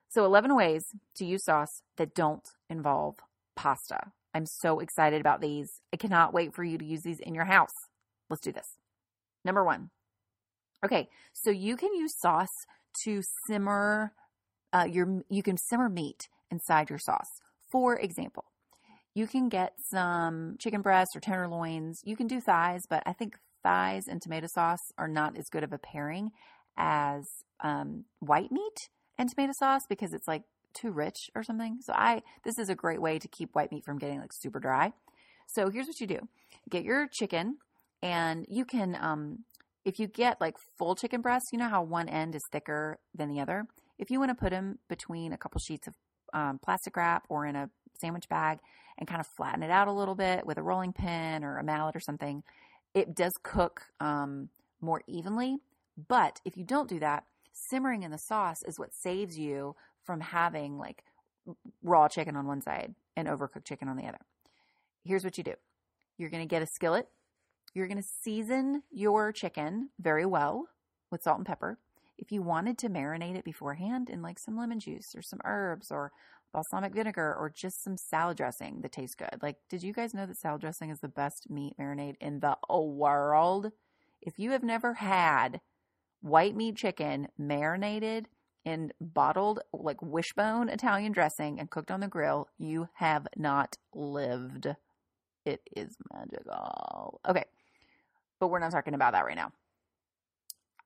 so 0.10 0.26
11 0.26 0.56
ways 0.56 0.84
to 1.16 1.26
use 1.26 1.46
sauce 1.46 1.84
that 1.98 2.16
don't 2.16 2.48
involve 2.70 3.18
pasta. 3.56 4.12
I'm 4.34 4.46
so 4.46 4.80
excited 4.80 5.22
about 5.22 5.42
these. 5.42 5.82
I 5.94 5.98
cannot 5.98 6.34
wait 6.34 6.56
for 6.56 6.64
you 6.64 6.78
to 6.78 6.86
use 6.86 7.04
these 7.04 7.20
in 7.20 7.36
your 7.36 7.46
house. 7.46 7.74
Let's 8.30 8.42
do 8.42 8.52
this. 8.52 8.78
Number 9.46 9.64
one. 9.64 9.90
Okay, 10.84 11.10
so 11.34 11.52
you 11.52 11.76
can 11.76 11.94
use 11.94 12.18
sauce 12.20 12.66
to 13.04 13.22
simmer 13.48 14.14
uh, 14.74 14.88
your. 14.90 15.22
You 15.30 15.44
can 15.44 15.58
simmer 15.58 15.90
meat 15.90 16.28
inside 16.50 16.90
your 16.90 16.98
sauce. 16.98 17.30
For 17.72 17.96
example, 18.00 18.46
you 19.14 19.28
can 19.28 19.48
get 19.50 19.74
some 19.90 20.56
chicken 20.60 20.82
breasts 20.82 21.16
or 21.16 21.20
tenderloins. 21.20 22.02
You 22.04 22.16
can 22.16 22.28
do 22.28 22.42
thighs, 22.42 22.84
but 22.90 23.04
I 23.06 23.14
think 23.14 23.38
thighs 23.64 24.08
and 24.08 24.22
tomato 24.22 24.48
sauce 24.48 24.92
are 24.98 25.08
not 25.08 25.38
as 25.38 25.50
good 25.50 25.64
of 25.64 25.74
a 25.74 25.78
pairing 25.78 26.32
as 26.78 27.26
um, 27.62 28.06
white 28.20 28.52
meat 28.52 28.90
and 29.18 29.30
tomato 29.30 29.54
sauce 29.58 29.84
because 29.88 30.14
it's 30.14 30.28
like 30.28 30.44
too 30.74 30.92
rich 30.92 31.30
or 31.36 31.44
something. 31.44 31.80
So 31.82 31.94
I 31.94 32.22
this 32.44 32.58
is 32.58 32.70
a 32.70 32.76
great 32.76 33.02
way 33.02 33.20
to 33.20 33.28
keep 33.28 33.54
white 33.54 33.72
meat 33.72 33.86
from 33.86 33.98
getting 33.98 34.20
like 34.20 34.34
super 34.34 34.60
dry. 34.60 34.94
So 35.48 35.70
here's 35.70 35.88
what 35.88 36.00
you 36.00 36.08
do: 36.08 36.28
get 36.70 36.84
your 36.84 37.08
chicken, 37.08 37.58
and 38.02 38.46
you 38.50 38.66
can 38.66 38.98
um, 39.00 39.40
if 39.86 40.00
you 40.00 40.08
get 40.08 40.40
like 40.40 40.58
full 40.78 40.96
chicken 40.96 41.22
breasts, 41.22 41.50
you 41.52 41.60
know 41.60 41.70
how 41.70 41.84
one 41.84 42.10
end 42.10 42.36
is 42.36 42.42
thicker 42.52 43.00
than 43.16 43.30
the 43.30 43.42
other. 43.42 43.66
If 43.98 44.10
you 44.10 44.20
want 44.20 44.30
to 44.30 44.36
put 44.36 44.52
them 44.52 44.80
between 44.90 45.34
a 45.34 45.38
couple 45.38 45.60
sheets 45.60 45.88
of 45.88 45.94
um, 46.34 46.60
plastic 46.64 46.96
wrap 46.96 47.26
or 47.30 47.46
in 47.46 47.56
a 47.56 47.70
sandwich 48.00 48.28
bag 48.30 48.60
and 48.98 49.08
kind 49.08 49.20
of 49.20 49.28
flatten 49.28 49.64
it 49.64 49.72
out 49.72 49.88
a 49.88 49.92
little 49.92 50.16
bit 50.16 50.46
with 50.46 50.58
a 50.58 50.64
rolling 50.64 50.94
pin 50.94 51.44
or 51.44 51.58
a 51.58 51.64
mallet 51.64 51.96
or 51.96 52.00
something, 52.00 52.44
it 52.94 53.16
does 53.16 53.34
cook 53.44 53.84
um, 54.00 54.50
more 54.80 55.02
evenly. 55.08 55.58
But 56.08 56.42
if 56.46 56.58
you 56.58 56.64
don't 56.64 56.90
do 56.90 57.00
that, 57.00 57.26
Simmering 57.54 58.04
in 58.04 58.12
the 58.12 58.18
sauce 58.18 58.64
is 58.64 58.80
what 58.80 58.94
saves 58.94 59.38
you 59.38 59.76
from 60.04 60.22
having 60.22 60.78
like 60.78 61.04
raw 61.84 62.08
chicken 62.08 62.36
on 62.36 62.48
one 62.48 62.62
side 62.62 62.96
and 63.16 63.28
overcooked 63.28 63.66
chicken 63.66 63.90
on 63.90 63.98
the 63.98 64.08
other. 64.08 64.20
Here's 65.04 65.24
what 65.24 65.38
you 65.38 65.44
do 65.44 65.56
you're 66.18 66.30
going 66.30 66.44
to 66.44 66.50
get 66.50 66.62
a 66.62 66.68
skillet, 66.68 67.10
you're 67.74 67.88
going 67.88 68.02
to 68.02 68.08
season 68.08 68.84
your 68.90 69.32
chicken 69.32 69.90
very 70.00 70.26
well 70.26 70.68
with 71.10 71.24
salt 71.24 71.38
and 71.38 71.46
pepper. 71.46 71.78
If 72.18 72.32
you 72.32 72.42
wanted 72.42 72.78
to 72.80 72.90
marinate 72.90 73.36
it 73.36 73.44
beforehand 73.44 74.10
in 74.10 74.22
like 74.22 74.38
some 74.40 74.58
lemon 74.58 74.80
juice 74.80 75.14
or 75.16 75.22
some 75.22 75.42
herbs 75.44 75.92
or 75.92 76.12
balsamic 76.54 76.94
vinegar 76.94 77.36
or 77.38 77.50
just 77.50 77.84
some 77.84 77.98
salad 77.98 78.38
dressing 78.38 78.82
that 78.82 78.92
tastes 78.92 79.16
good. 79.16 79.40
Like, 79.42 79.58
did 79.70 79.82
you 79.82 79.94
guys 79.94 80.14
know 80.14 80.26
that 80.26 80.38
salad 80.38 80.62
dressing 80.62 80.90
is 80.90 81.00
the 81.00 81.08
best 81.08 81.50
meat 81.50 81.74
marinade 81.80 82.16
in 82.20 82.42
the 82.42 82.58
world? 82.70 83.72
If 84.22 84.38
you 84.38 84.52
have 84.52 84.64
never 84.64 84.96
had 84.96 85.62
white 86.22 86.56
meat 86.56 86.78
chicken 86.78 87.28
marinated 87.38 88.28
in 88.64 88.92
bottled, 89.02 89.60
like 89.74 90.02
Wish-Bone 90.02 90.70
Italian 90.70 91.12
dressing 91.12 91.60
and 91.60 91.70
cooked 91.70 91.92
on 91.92 92.00
the 92.00 92.08
grill, 92.08 92.48
you 92.58 92.88
have 92.96 93.28
not 93.36 93.78
lived. 93.94 94.68
It 95.46 95.62
is 95.76 95.96
magical. 96.14 97.20
Okay, 97.28 97.46
but 98.40 98.50
we're 98.50 98.60
not 98.60 98.72
talking 98.72 98.94
about 98.94 99.14
that 99.14 99.26
right 99.26 99.36
now. 99.36 99.52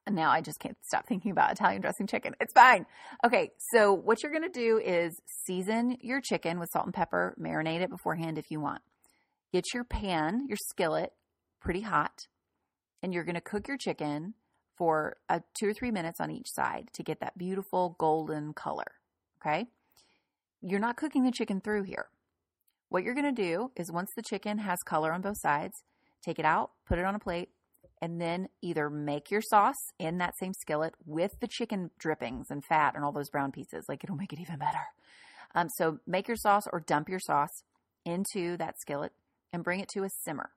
Now 0.10 0.30
I 0.30 0.42
just 0.42 0.60
can't 0.60 0.78
stop 0.84 1.08
thinking 1.08 1.32
about 1.32 1.52
Italian 1.52 1.82
dressing 1.82 2.08
chicken. 2.08 2.36
It's 2.40 2.54
fine. 2.54 2.86
Okay, 3.26 3.52
so 3.72 3.92
what 3.92 4.22
you're 4.22 4.32
going 4.32 4.44
to 4.44 4.50
do 4.50 4.78
is 4.78 5.20
season 5.46 5.98
your 6.00 6.22
chicken 6.22 6.60
with 6.60 6.70
salt 6.72 6.86
and 6.86 6.94
pepper, 6.94 7.36
marinate 7.40 7.82
it 7.82 7.90
beforehand 7.90 8.38
if 8.38 8.52
you 8.52 8.60
want. 8.60 8.82
Get 9.52 9.74
your 9.74 9.84
pan, 9.84 10.46
your 10.48 10.58
skillet, 10.70 11.12
pretty 11.60 11.82
hot, 11.82 12.28
and 13.02 13.14
you're 13.14 13.24
going 13.24 13.36
to 13.36 13.42
cook 13.42 13.68
your 13.68 13.78
chicken 13.78 14.36
for 14.78 15.18
uh, 15.30 15.40
two 15.60 15.70
or 15.70 15.74
three 15.74 15.92
minutes 15.92 16.20
on 16.20 16.32
each 16.32 16.48
side 16.48 16.90
to 16.94 17.04
get 17.04 17.20
that 17.20 17.38
beautiful 17.38 17.96
golden 17.98 18.54
color. 18.54 18.92
Okay, 19.42 19.66
you're 20.62 20.80
not 20.80 20.98
cooking 20.98 21.24
the 21.24 21.32
chicken 21.32 21.62
through 21.62 21.84
here. 21.84 22.08
What 22.90 23.04
you're 23.04 23.16
going 23.16 23.36
to 23.36 23.42
do 23.44 23.72
is 23.76 23.92
once 23.92 24.10
the 24.16 24.24
chicken 24.24 24.60
has 24.60 24.80
color 24.86 25.12
on 25.12 25.22
both 25.22 25.40
sides, 25.40 25.74
take 26.24 26.40
it 26.40 26.46
out, 26.46 26.72
put 26.88 27.00
it 27.00 27.06
on 27.06 27.16
a 27.16 27.20
plate, 27.20 27.50
and 28.02 28.22
then 28.22 28.48
either 28.62 28.90
make 28.90 29.32
your 29.32 29.42
sauce 29.42 29.74
in 30.00 30.18
that 30.18 30.38
same 30.40 30.54
skillet 30.54 30.94
with 31.06 31.32
the 31.40 31.48
chicken 31.48 31.92
drippings 31.98 32.48
and 32.50 32.64
fat 32.66 32.94
and 32.96 33.04
all 33.04 33.12
those 33.12 33.30
brown 33.30 33.52
pieces. 33.52 33.86
Like 33.88 34.04
it'll 34.04 34.16
make 34.16 34.34
it 34.34 34.40
even 34.40 34.58
better. 34.58 34.86
Um, 35.56 35.68
so 35.78 36.00
make 36.06 36.28
your 36.28 36.38
sauce 36.38 36.64
or 36.72 36.82
dump 36.82 37.10
your 37.10 37.20
sauce 37.20 37.64
into 38.06 38.58
that 38.58 38.80
skillet 38.80 39.12
and 39.54 39.64
bring 39.64 39.80
it 39.80 39.90
to 39.90 40.04
a 40.04 40.10
simmer. 40.24 40.50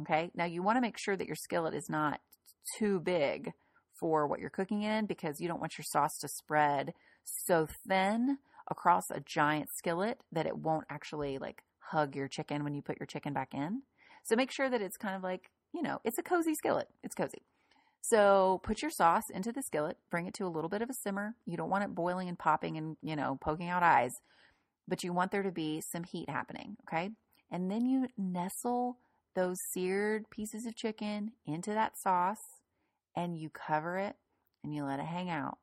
Okay. 0.00 0.30
Now 0.34 0.44
you 0.44 0.62
want 0.62 0.76
to 0.76 0.80
make 0.80 0.96
sure 0.98 1.16
that 1.16 1.26
your 1.26 1.36
skillet 1.36 1.74
is 1.74 1.88
not 1.88 2.20
too 2.78 3.00
big 3.00 3.52
for 3.94 4.26
what 4.26 4.40
you're 4.40 4.50
cooking 4.50 4.82
in 4.82 5.06
because 5.06 5.40
you 5.40 5.48
don't 5.48 5.60
want 5.60 5.78
your 5.78 5.84
sauce 5.84 6.18
to 6.18 6.28
spread 6.28 6.94
so 7.24 7.66
thin 7.66 8.38
across 8.68 9.10
a 9.10 9.20
giant 9.20 9.70
skillet 9.74 10.20
that 10.32 10.46
it 10.46 10.56
won't 10.56 10.86
actually 10.90 11.38
like 11.38 11.62
hug 11.78 12.16
your 12.16 12.28
chicken 12.28 12.64
when 12.64 12.74
you 12.74 12.82
put 12.82 12.98
your 12.98 13.06
chicken 13.06 13.32
back 13.32 13.54
in. 13.54 13.82
So 14.22 14.36
make 14.36 14.50
sure 14.50 14.70
that 14.70 14.82
it's 14.82 14.96
kind 14.96 15.14
of 15.14 15.22
like 15.22 15.50
you 15.74 15.82
know, 15.82 16.00
it's 16.04 16.18
a 16.18 16.22
cozy 16.22 16.54
skillet. 16.54 16.88
It's 17.02 17.16
cozy. 17.16 17.42
So 18.00 18.60
put 18.62 18.80
your 18.80 18.90
sauce 18.90 19.28
into 19.28 19.50
the 19.50 19.62
skillet, 19.62 19.96
bring 20.10 20.26
it 20.26 20.34
to 20.34 20.46
a 20.46 20.48
little 20.48 20.70
bit 20.70 20.82
of 20.82 20.90
a 20.90 20.94
simmer. 20.94 21.34
You 21.46 21.56
don't 21.56 21.70
want 21.70 21.84
it 21.84 21.94
boiling 21.94 22.28
and 22.28 22.38
popping 22.38 22.76
and, 22.76 22.96
you 23.02 23.16
know, 23.16 23.38
poking 23.40 23.68
out 23.68 23.82
eyes, 23.82 24.20
but 24.86 25.02
you 25.02 25.12
want 25.12 25.32
there 25.32 25.42
to 25.42 25.50
be 25.50 25.80
some 25.80 26.04
heat 26.04 26.28
happening, 26.28 26.76
okay? 26.86 27.10
And 27.50 27.70
then 27.70 27.86
you 27.86 28.08
nestle 28.16 28.98
those 29.34 29.58
seared 29.72 30.30
pieces 30.30 30.64
of 30.64 30.76
chicken 30.76 31.32
into 31.44 31.70
that 31.70 31.98
sauce 31.98 32.60
and 33.16 33.36
you 33.36 33.50
cover 33.50 33.98
it 33.98 34.16
and 34.62 34.74
you 34.74 34.84
let 34.84 35.00
it 35.00 35.06
hang 35.06 35.30
out 35.30 35.58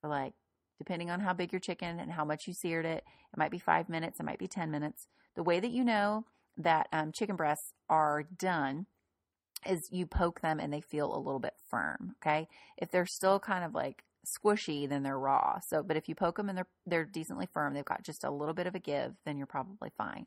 for 0.00 0.08
like, 0.08 0.34
depending 0.78 1.10
on 1.10 1.20
how 1.20 1.32
big 1.32 1.52
your 1.52 1.60
chicken 1.60 1.98
and 1.98 2.12
how 2.12 2.24
much 2.24 2.46
you 2.46 2.52
seared 2.52 2.86
it, 2.86 3.04
it 3.32 3.38
might 3.38 3.50
be 3.50 3.58
five 3.58 3.88
minutes, 3.88 4.20
it 4.20 4.26
might 4.26 4.38
be 4.38 4.48
10 4.48 4.70
minutes. 4.70 5.08
The 5.34 5.42
way 5.42 5.60
that 5.60 5.70
you 5.70 5.84
know 5.84 6.24
that 6.56 6.88
um, 6.92 7.12
chicken 7.12 7.36
breasts 7.36 7.72
are 7.88 8.22
done 8.22 8.86
is 9.66 9.88
you 9.90 10.06
poke 10.06 10.40
them 10.40 10.60
and 10.60 10.72
they 10.72 10.80
feel 10.80 11.14
a 11.14 11.18
little 11.18 11.40
bit 11.40 11.54
firm. 11.68 12.14
Okay. 12.20 12.48
If 12.76 12.90
they're 12.90 13.06
still 13.06 13.38
kind 13.38 13.64
of 13.64 13.74
like 13.74 14.04
squishy, 14.26 14.88
then 14.88 15.02
they're 15.02 15.18
raw. 15.18 15.60
So, 15.60 15.82
but 15.82 15.96
if 15.96 16.08
you 16.08 16.14
poke 16.14 16.36
them 16.36 16.48
and 16.48 16.58
they're, 16.58 16.68
they're 16.86 17.04
decently 17.04 17.46
firm, 17.46 17.74
they've 17.74 17.84
got 17.84 18.02
just 18.02 18.24
a 18.24 18.30
little 18.30 18.54
bit 18.54 18.66
of 18.66 18.74
a 18.74 18.80
give, 18.80 19.14
then 19.24 19.36
you're 19.36 19.46
probably 19.46 19.90
fine. 19.96 20.26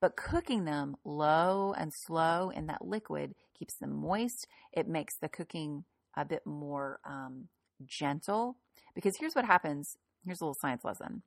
But 0.00 0.16
cooking 0.16 0.64
them 0.64 0.96
low 1.04 1.74
and 1.76 1.92
slow 1.94 2.50
in 2.50 2.66
that 2.66 2.84
liquid 2.84 3.34
keeps 3.56 3.74
them 3.74 3.94
moist. 3.94 4.48
It 4.72 4.88
makes 4.88 5.16
the 5.16 5.28
cooking 5.28 5.84
a 6.16 6.24
bit 6.24 6.46
more 6.46 7.00
um, 7.04 7.48
gentle. 7.86 8.56
Because 8.94 9.16
here's 9.18 9.34
what 9.34 9.44
happens. 9.44 9.96
Here's 10.24 10.40
a 10.40 10.44
little 10.44 10.58
science 10.60 10.84
lesson. 10.84 11.22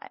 I, 0.00 0.08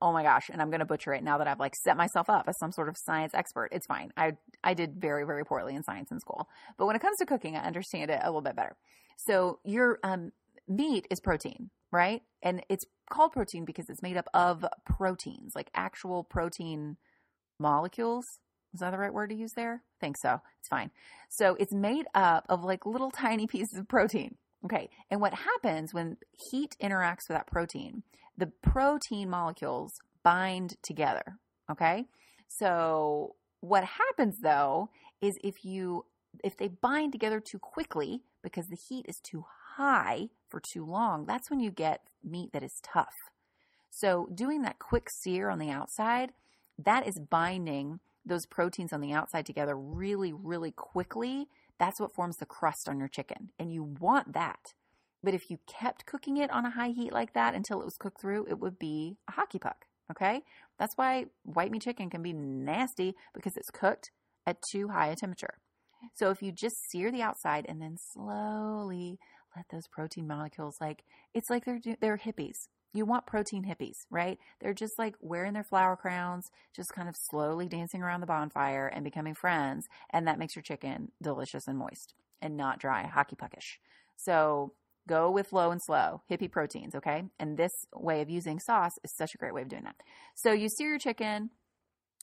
oh 0.00 0.12
my 0.12 0.22
gosh, 0.22 0.48
and 0.50 0.60
I'm 0.60 0.70
going 0.70 0.80
to 0.80 0.86
butcher 0.86 1.12
it 1.12 1.22
now 1.22 1.38
that 1.38 1.46
I've 1.46 1.60
like 1.60 1.76
set 1.76 1.96
myself 1.96 2.30
up 2.30 2.48
as 2.48 2.58
some 2.58 2.72
sort 2.72 2.88
of 2.88 2.96
science 2.96 3.34
expert. 3.34 3.68
It's 3.72 3.86
fine. 3.86 4.12
I 4.16 4.32
I 4.64 4.74
did 4.74 4.96
very 4.96 5.24
very 5.24 5.44
poorly 5.44 5.74
in 5.74 5.82
science 5.82 6.10
in 6.10 6.20
school, 6.20 6.48
but 6.78 6.86
when 6.86 6.96
it 6.96 7.02
comes 7.02 7.18
to 7.18 7.26
cooking, 7.26 7.56
I 7.56 7.60
understand 7.60 8.10
it 8.10 8.20
a 8.22 8.26
little 8.26 8.40
bit 8.40 8.56
better. 8.56 8.76
So 9.16 9.58
your 9.64 9.98
um, 10.02 10.32
meat 10.66 11.06
is 11.10 11.20
protein, 11.20 11.70
right? 11.92 12.22
And 12.42 12.64
it's 12.68 12.84
called 13.10 13.32
protein 13.32 13.64
because 13.64 13.90
it's 13.90 14.02
made 14.02 14.16
up 14.16 14.28
of 14.32 14.64
proteins, 14.86 15.52
like 15.54 15.70
actual 15.74 16.24
protein 16.24 16.96
molecules. 17.58 18.38
Is 18.72 18.80
that 18.80 18.90
the 18.90 18.98
right 18.98 19.12
word 19.12 19.30
to 19.30 19.36
use 19.36 19.52
there? 19.52 19.82
I 19.82 19.98
think 20.00 20.16
so. 20.16 20.40
It's 20.60 20.68
fine. 20.68 20.90
So 21.28 21.56
it's 21.58 21.72
made 21.72 22.06
up 22.14 22.46
of 22.48 22.64
like 22.64 22.86
little 22.86 23.10
tiny 23.16 23.46
pieces 23.46 23.78
of 23.78 23.88
protein. 23.88 24.36
Okay. 24.64 24.90
And 25.10 25.20
what 25.20 25.34
happens 25.34 25.94
when 25.94 26.16
heat 26.50 26.76
interacts 26.82 27.28
with 27.28 27.36
that 27.36 27.46
protein, 27.46 28.02
the 28.36 28.52
protein 28.62 29.30
molecules 29.30 29.92
bind 30.22 30.76
together. 30.82 31.38
Okay. 31.70 32.06
So 32.48 33.36
what 33.60 33.84
happens 33.84 34.40
though 34.42 34.90
is 35.20 35.38
if 35.42 35.64
you, 35.64 36.04
if 36.44 36.56
they 36.56 36.68
bind 36.68 37.12
together 37.12 37.40
too 37.40 37.58
quickly 37.58 38.22
because 38.42 38.66
the 38.68 38.78
heat 38.88 39.06
is 39.08 39.20
too 39.20 39.44
high 39.76 40.28
for 40.48 40.60
too 40.60 40.84
long, 40.84 41.26
that's 41.26 41.50
when 41.50 41.60
you 41.60 41.70
get 41.70 42.02
meat 42.22 42.52
that 42.52 42.62
is 42.62 42.80
tough. 42.82 43.14
So 43.90 44.28
doing 44.34 44.62
that 44.62 44.78
quick 44.78 45.08
sear 45.10 45.48
on 45.48 45.58
the 45.58 45.70
outside, 45.70 46.32
that 46.78 47.06
is 47.06 47.18
binding 47.18 48.00
those 48.24 48.46
proteins 48.46 48.92
on 48.92 49.00
the 49.00 49.12
outside 49.12 49.46
together 49.46 49.76
really, 49.76 50.32
really 50.32 50.70
quickly 50.70 51.48
that's 51.80 51.98
what 51.98 52.14
forms 52.14 52.36
the 52.36 52.46
crust 52.46 52.88
on 52.88 52.98
your 52.98 53.08
chicken. 53.08 53.50
And 53.58 53.72
you 53.72 53.82
want 53.82 54.34
that. 54.34 54.74
But 55.24 55.34
if 55.34 55.50
you 55.50 55.58
kept 55.66 56.06
cooking 56.06 56.36
it 56.36 56.50
on 56.50 56.66
a 56.66 56.70
high 56.70 56.90
heat 56.90 57.12
like 57.12 57.32
that 57.32 57.54
until 57.54 57.80
it 57.80 57.86
was 57.86 57.96
cooked 57.96 58.20
through, 58.20 58.46
it 58.48 58.60
would 58.60 58.78
be 58.78 59.16
a 59.26 59.32
hockey 59.32 59.58
puck. 59.58 59.86
Okay? 60.10 60.42
That's 60.78 60.96
why 60.96 61.26
white 61.42 61.70
meat 61.70 61.82
chicken 61.82 62.10
can 62.10 62.22
be 62.22 62.34
nasty 62.34 63.16
because 63.34 63.56
it's 63.56 63.70
cooked 63.70 64.10
at 64.46 64.60
too 64.60 64.88
high 64.88 65.08
a 65.08 65.16
temperature. 65.16 65.58
So 66.14 66.30
if 66.30 66.42
you 66.42 66.52
just 66.52 66.88
sear 66.90 67.10
the 67.10 67.22
outside 67.22 67.64
and 67.66 67.80
then 67.80 67.96
slowly 67.96 69.18
let 69.56 69.66
those 69.70 69.88
protein 69.88 70.26
molecules 70.26 70.76
like 70.80 71.02
it's 71.34 71.50
like 71.50 71.64
they're 71.64 71.80
they're 72.00 72.18
hippies 72.18 72.68
you 72.92 73.04
want 73.04 73.26
protein 73.26 73.64
hippies, 73.64 74.06
right? 74.10 74.38
They're 74.60 74.74
just 74.74 74.98
like 74.98 75.14
wearing 75.20 75.52
their 75.52 75.64
flower 75.64 75.96
crowns, 75.96 76.50
just 76.74 76.92
kind 76.92 77.08
of 77.08 77.16
slowly 77.16 77.68
dancing 77.68 78.02
around 78.02 78.20
the 78.20 78.26
bonfire 78.26 78.86
and 78.86 79.04
becoming 79.04 79.34
friends. 79.34 79.88
And 80.10 80.26
that 80.26 80.38
makes 80.38 80.56
your 80.56 80.62
chicken 80.62 81.12
delicious 81.22 81.66
and 81.68 81.78
moist 81.78 82.14
and 82.42 82.56
not 82.56 82.78
dry, 82.78 83.06
hockey 83.06 83.36
puckish. 83.36 83.78
So 84.16 84.72
go 85.08 85.30
with 85.30 85.52
low 85.52 85.70
and 85.70 85.82
slow, 85.82 86.22
hippie 86.30 86.50
proteins, 86.50 86.94
okay? 86.94 87.24
And 87.38 87.56
this 87.56 87.86
way 87.94 88.20
of 88.20 88.30
using 88.30 88.58
sauce 88.58 88.98
is 89.04 89.12
such 89.12 89.34
a 89.34 89.38
great 89.38 89.54
way 89.54 89.62
of 89.62 89.68
doing 89.68 89.84
that. 89.84 89.96
So 90.34 90.52
you 90.52 90.68
sear 90.68 90.88
your 90.88 90.98
chicken 90.98 91.50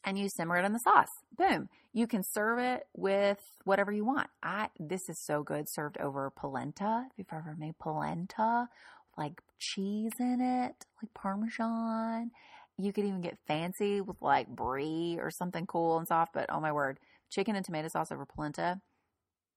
and 0.03 0.17
you 0.17 0.29
simmer 0.29 0.57
it 0.57 0.65
in 0.65 0.73
the 0.73 0.79
sauce. 0.79 1.09
Boom. 1.37 1.69
You 1.91 2.07
can 2.07 2.23
serve 2.23 2.59
it 2.59 2.87
with 2.93 3.39
whatever 3.63 3.91
you 3.91 4.05
want. 4.05 4.29
I 4.43 4.69
this 4.79 5.09
is 5.09 5.19
so 5.19 5.43
good 5.43 5.67
served 5.67 5.97
over 5.97 6.29
polenta. 6.29 7.07
If 7.11 7.17
you've 7.17 7.27
ever 7.31 7.55
made 7.57 7.79
polenta 7.79 8.69
like 9.17 9.41
cheese 9.59 10.11
in 10.19 10.39
it, 10.41 10.85
like 11.01 11.13
Parmesan. 11.13 12.31
You 12.77 12.93
could 12.93 13.05
even 13.05 13.21
get 13.21 13.39
fancy 13.47 14.01
with 14.01 14.21
like 14.21 14.47
brie 14.47 15.17
or 15.19 15.31
something 15.31 15.65
cool 15.65 15.97
and 15.97 16.07
soft, 16.07 16.33
but 16.33 16.45
oh 16.49 16.59
my 16.59 16.71
word, 16.71 16.99
chicken 17.31 17.55
and 17.55 17.65
tomato 17.65 17.87
sauce 17.87 18.11
over 18.11 18.25
polenta 18.25 18.81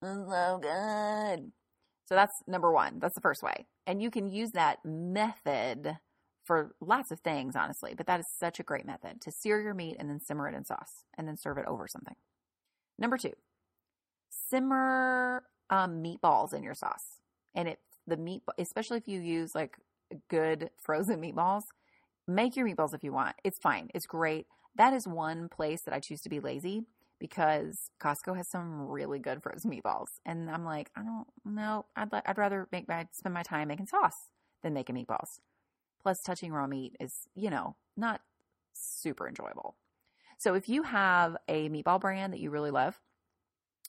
so 0.03 0.59
good. 0.61 1.53
So 2.07 2.15
that's 2.15 2.43
number 2.47 2.73
one. 2.73 2.99
That's 2.99 3.15
the 3.15 3.21
first 3.21 3.43
way. 3.43 3.67
And 3.87 4.03
you 4.03 4.11
can 4.11 4.29
use 4.29 4.53
that 4.53 4.79
method 4.85 5.99
for 6.45 6.75
lots 6.81 7.11
of 7.11 7.21
things, 7.21 7.55
honestly, 7.55 7.95
but 7.97 8.07
that 8.07 8.21
is 8.21 8.27
such 8.39 8.59
a 8.59 8.65
great 8.65 8.87
method 8.87 9.21
to 9.21 9.31
sear 9.31 9.61
your 9.61 9.75
meat 9.75 9.97
and 9.99 10.09
then 10.09 10.21
simmer 10.21 10.49
it 10.49 10.55
in 10.55 10.65
sauce 10.65 11.05
and 11.17 11.29
then 11.29 11.37
serve 11.37 11.59
it 11.59 11.67
over 11.67 11.87
something. 11.87 12.17
Number 12.99 13.17
two, 13.17 13.33
simmer 14.49 15.45
um, 15.69 16.03
meatballs 16.03 16.53
in 16.53 16.63
your 16.63 16.75
sauce. 16.75 17.21
And 17.55 17.69
it 17.69 17.79
the 18.11 18.17
meat, 18.17 18.43
especially 18.59 18.99
if 18.99 19.09
you 19.09 19.21
use 19.21 19.55
like 19.55 19.79
good 20.29 20.71
frozen 20.77 21.21
meatballs, 21.21 21.65
make 22.29 22.57
your 22.57 22.67
meatballs 22.67 22.95
if 22.95 23.03
you 23.03 23.13
want. 23.13 23.37
It's 23.45 23.59
fine. 23.59 23.91
It's 23.95 24.07
great. 24.07 24.47
That 24.77 24.93
is 24.93 25.07
one 25.09 25.49
place 25.49 25.83
that 25.83 25.95
I 25.95 26.01
choose 26.01 26.21
to 26.23 26.29
be 26.29 26.41
lazy 26.41 26.85
because 27.19 27.91
Costco 28.01 28.37
has 28.37 28.49
some 28.49 28.89
really 28.89 29.19
good 29.19 29.43
frozen 29.43 29.71
meatballs. 29.71 30.09
And 30.25 30.51
I'm 30.51 30.65
like, 30.65 30.91
I 30.97 31.03
don't 31.03 31.27
know. 31.45 31.87
I'd, 31.97 32.09
I'd 32.13 32.39
rather 32.39 32.69
make 32.73 32.89
my, 32.89 33.07
spend 33.13 33.35
my 33.35 33.43
time 33.43 33.69
making 33.69 33.87
sauce 33.87 34.31
than 34.63 34.75
making 34.75 34.97
meatballs. 34.97 35.41
Plus, 36.03 36.23
touching 36.23 36.53
raw 36.53 36.67
meat 36.67 36.97
is, 36.99 37.29
you 37.35 37.51
know, 37.51 37.77
not 37.97 38.23
super 38.73 39.29
enjoyable. 39.29 39.77
So 40.39 40.55
if 40.55 40.69
you 40.69 40.83
have 40.85 41.37
a 41.49 41.69
meatball 41.69 42.01
brand 42.01 42.33
that 42.33 42.41
you 42.41 42.51
really 42.51 42.71
love, 42.71 42.99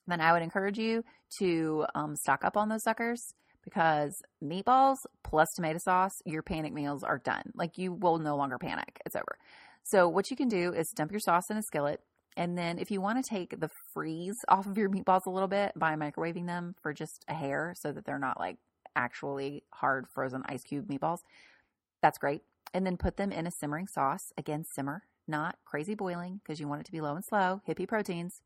then 0.07 0.19
I 0.19 0.33
would 0.33 0.41
encourage 0.41 0.77
you 0.77 1.05
to 1.37 1.85
um, 1.95 2.17
stock 2.17 2.43
up 2.43 2.57
on 2.57 2.67
those 2.67 2.83
suckers 2.83 3.33
because 3.63 4.21
meatballs 4.43 4.99
plus 5.23 5.53
tomato 5.53 5.79
sauce, 5.79 6.21
your 6.25 6.41
panic 6.41 6.73
meals 6.73 7.03
are 7.03 7.19
done. 7.19 7.51
Like 7.55 7.77
you 7.77 7.93
will 7.93 8.17
no 8.17 8.35
longer 8.35 8.57
panic. 8.57 8.99
It's 9.05 9.15
over. 9.15 9.37
So 9.83 10.07
what 10.07 10.29
you 10.29 10.37
can 10.37 10.47
do 10.47 10.73
is 10.73 10.89
dump 10.89 11.11
your 11.11 11.19
sauce 11.19 11.49
in 11.49 11.57
a 11.57 11.63
skillet. 11.63 12.01
And 12.37 12.57
then 12.57 12.79
if 12.79 12.91
you 12.91 13.01
want 13.01 13.23
to 13.23 13.29
take 13.29 13.59
the 13.59 13.69
freeze 13.93 14.37
off 14.47 14.65
of 14.65 14.77
your 14.77 14.89
meatballs 14.89 15.25
a 15.25 15.29
little 15.29 15.47
bit 15.47 15.73
by 15.75 15.95
microwaving 15.95 16.47
them 16.47 16.75
for 16.81 16.93
just 16.93 17.25
a 17.27 17.33
hair 17.33 17.73
so 17.77 17.91
that 17.91 18.05
they're 18.05 18.19
not 18.19 18.39
like 18.39 18.57
actually 18.95 19.63
hard 19.71 20.05
frozen 20.13 20.43
ice 20.45 20.63
cube 20.63 20.87
meatballs, 20.87 21.19
that's 22.01 22.17
great. 22.17 22.41
And 22.73 22.85
then 22.85 22.97
put 22.97 23.17
them 23.17 23.31
in 23.31 23.47
a 23.47 23.51
simmering 23.51 23.87
sauce. 23.87 24.31
Again, 24.37 24.63
simmer, 24.63 25.03
not 25.27 25.57
crazy 25.65 25.93
boiling 25.93 26.39
because 26.41 26.59
you 26.59 26.67
want 26.67 26.81
it 26.81 26.85
to 26.85 26.91
be 26.91 27.01
low 27.01 27.15
and 27.15 27.25
slow, 27.25 27.61
hippie 27.67 27.87
proteins 27.87 28.41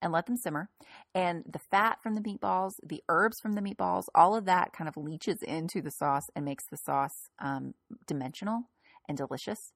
and 0.00 0.12
let 0.12 0.26
them 0.26 0.36
simmer. 0.36 0.68
And 1.14 1.44
the 1.50 1.58
fat 1.58 1.98
from 2.02 2.14
the 2.14 2.20
meatballs, 2.20 2.74
the 2.82 3.02
herbs 3.08 3.40
from 3.40 3.52
the 3.52 3.60
meatballs, 3.60 4.06
all 4.14 4.34
of 4.34 4.44
that 4.46 4.72
kind 4.72 4.88
of 4.88 4.96
leaches 4.96 5.42
into 5.42 5.82
the 5.82 5.90
sauce 5.90 6.30
and 6.34 6.44
makes 6.44 6.66
the 6.66 6.76
sauce 6.76 7.28
um, 7.38 7.74
dimensional 8.06 8.64
and 9.08 9.16
delicious. 9.16 9.72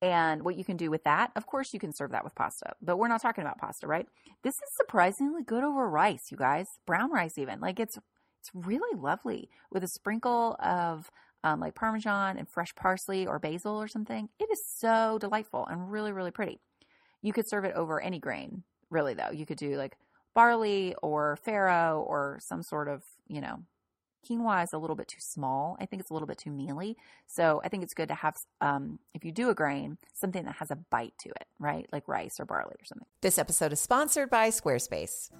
And 0.00 0.44
what 0.44 0.56
you 0.56 0.64
can 0.64 0.76
do 0.76 0.90
with 0.90 1.04
that, 1.04 1.32
of 1.34 1.46
course, 1.46 1.74
you 1.74 1.80
can 1.80 1.92
serve 1.92 2.12
that 2.12 2.22
with 2.22 2.34
pasta, 2.34 2.74
but 2.80 2.98
we're 2.98 3.08
not 3.08 3.20
talking 3.20 3.42
about 3.42 3.58
pasta, 3.58 3.86
right? 3.86 4.06
This 4.44 4.54
is 4.54 4.76
surprisingly 4.76 5.42
good 5.42 5.64
over 5.64 5.88
rice, 5.88 6.30
you 6.30 6.36
guys. 6.36 6.68
Brown 6.86 7.10
rice, 7.10 7.36
even 7.36 7.60
like 7.60 7.80
it's 7.80 7.98
it's 8.40 8.50
really 8.54 8.96
lovely 8.96 9.50
with 9.72 9.82
a 9.82 9.88
sprinkle 9.88 10.54
of 10.60 11.10
um, 11.42 11.58
like 11.58 11.74
parmesan 11.74 12.38
and 12.38 12.48
fresh 12.48 12.72
parsley 12.76 13.26
or 13.26 13.40
basil 13.40 13.80
or 13.80 13.88
something. 13.88 14.28
It 14.38 14.48
is 14.52 14.62
so 14.64 15.18
delightful 15.20 15.66
and 15.66 15.90
really 15.90 16.12
really 16.12 16.30
pretty. 16.30 16.60
You 17.20 17.32
could 17.32 17.48
serve 17.48 17.64
it 17.64 17.74
over 17.74 18.00
any 18.00 18.20
grain, 18.20 18.62
really 18.90 19.14
though. 19.14 19.30
You 19.30 19.46
could 19.46 19.58
do 19.58 19.76
like 19.76 19.96
barley 20.34 20.94
or 21.02 21.38
farro 21.46 22.06
or 22.06 22.38
some 22.40 22.62
sort 22.62 22.88
of, 22.88 23.02
you 23.26 23.40
know, 23.40 23.60
quinoa 24.28 24.64
is 24.64 24.72
a 24.72 24.78
little 24.78 24.96
bit 24.96 25.08
too 25.08 25.20
small. 25.20 25.76
I 25.80 25.86
think 25.86 26.00
it's 26.00 26.10
a 26.10 26.12
little 26.12 26.28
bit 26.28 26.38
too 26.38 26.50
mealy. 26.50 26.96
So 27.26 27.60
I 27.64 27.68
think 27.68 27.82
it's 27.82 27.94
good 27.94 28.08
to 28.08 28.14
have, 28.14 28.36
um, 28.60 28.98
if 29.14 29.24
you 29.24 29.32
do 29.32 29.50
a 29.50 29.54
grain, 29.54 29.98
something 30.12 30.44
that 30.44 30.56
has 30.56 30.70
a 30.70 30.76
bite 30.76 31.14
to 31.20 31.30
it, 31.30 31.46
right? 31.58 31.86
Like 31.92 32.06
rice 32.08 32.38
or 32.40 32.44
barley 32.44 32.74
or 32.78 32.84
something. 32.84 33.06
This 33.20 33.38
episode 33.38 33.72
is 33.72 33.80
sponsored 33.80 34.30
by 34.30 34.48
Squarespace. 34.50 35.30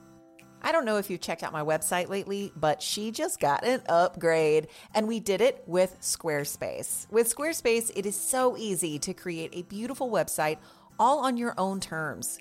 I 0.61 0.73
don't 0.73 0.85
know 0.85 0.97
if 0.97 1.09
you've 1.09 1.21
checked 1.21 1.45
out 1.45 1.53
my 1.53 1.63
website 1.63 2.09
lately, 2.09 2.53
but 2.57 2.83
she 2.83 3.13
just 3.13 3.39
got 3.39 3.65
an 3.65 3.83
upgrade 3.89 4.67
and 4.95 5.07
we 5.07 5.21
did 5.21 5.41
it 5.41 5.63
with 5.67 5.97
Squarespace. 6.01 7.09
With 7.11 7.33
Squarespace, 7.33 7.93
it 7.95 8.07
is 8.07 8.17
so 8.17 8.57
easy 8.57 8.99
to 9.01 9.15
create 9.15 9.51
a 9.53 9.63
beautiful 9.63 10.11
website 10.11 10.59
all 10.99 11.21
on 11.21 11.37
your 11.37 11.55
own 11.59 11.79
terms. 11.79 12.41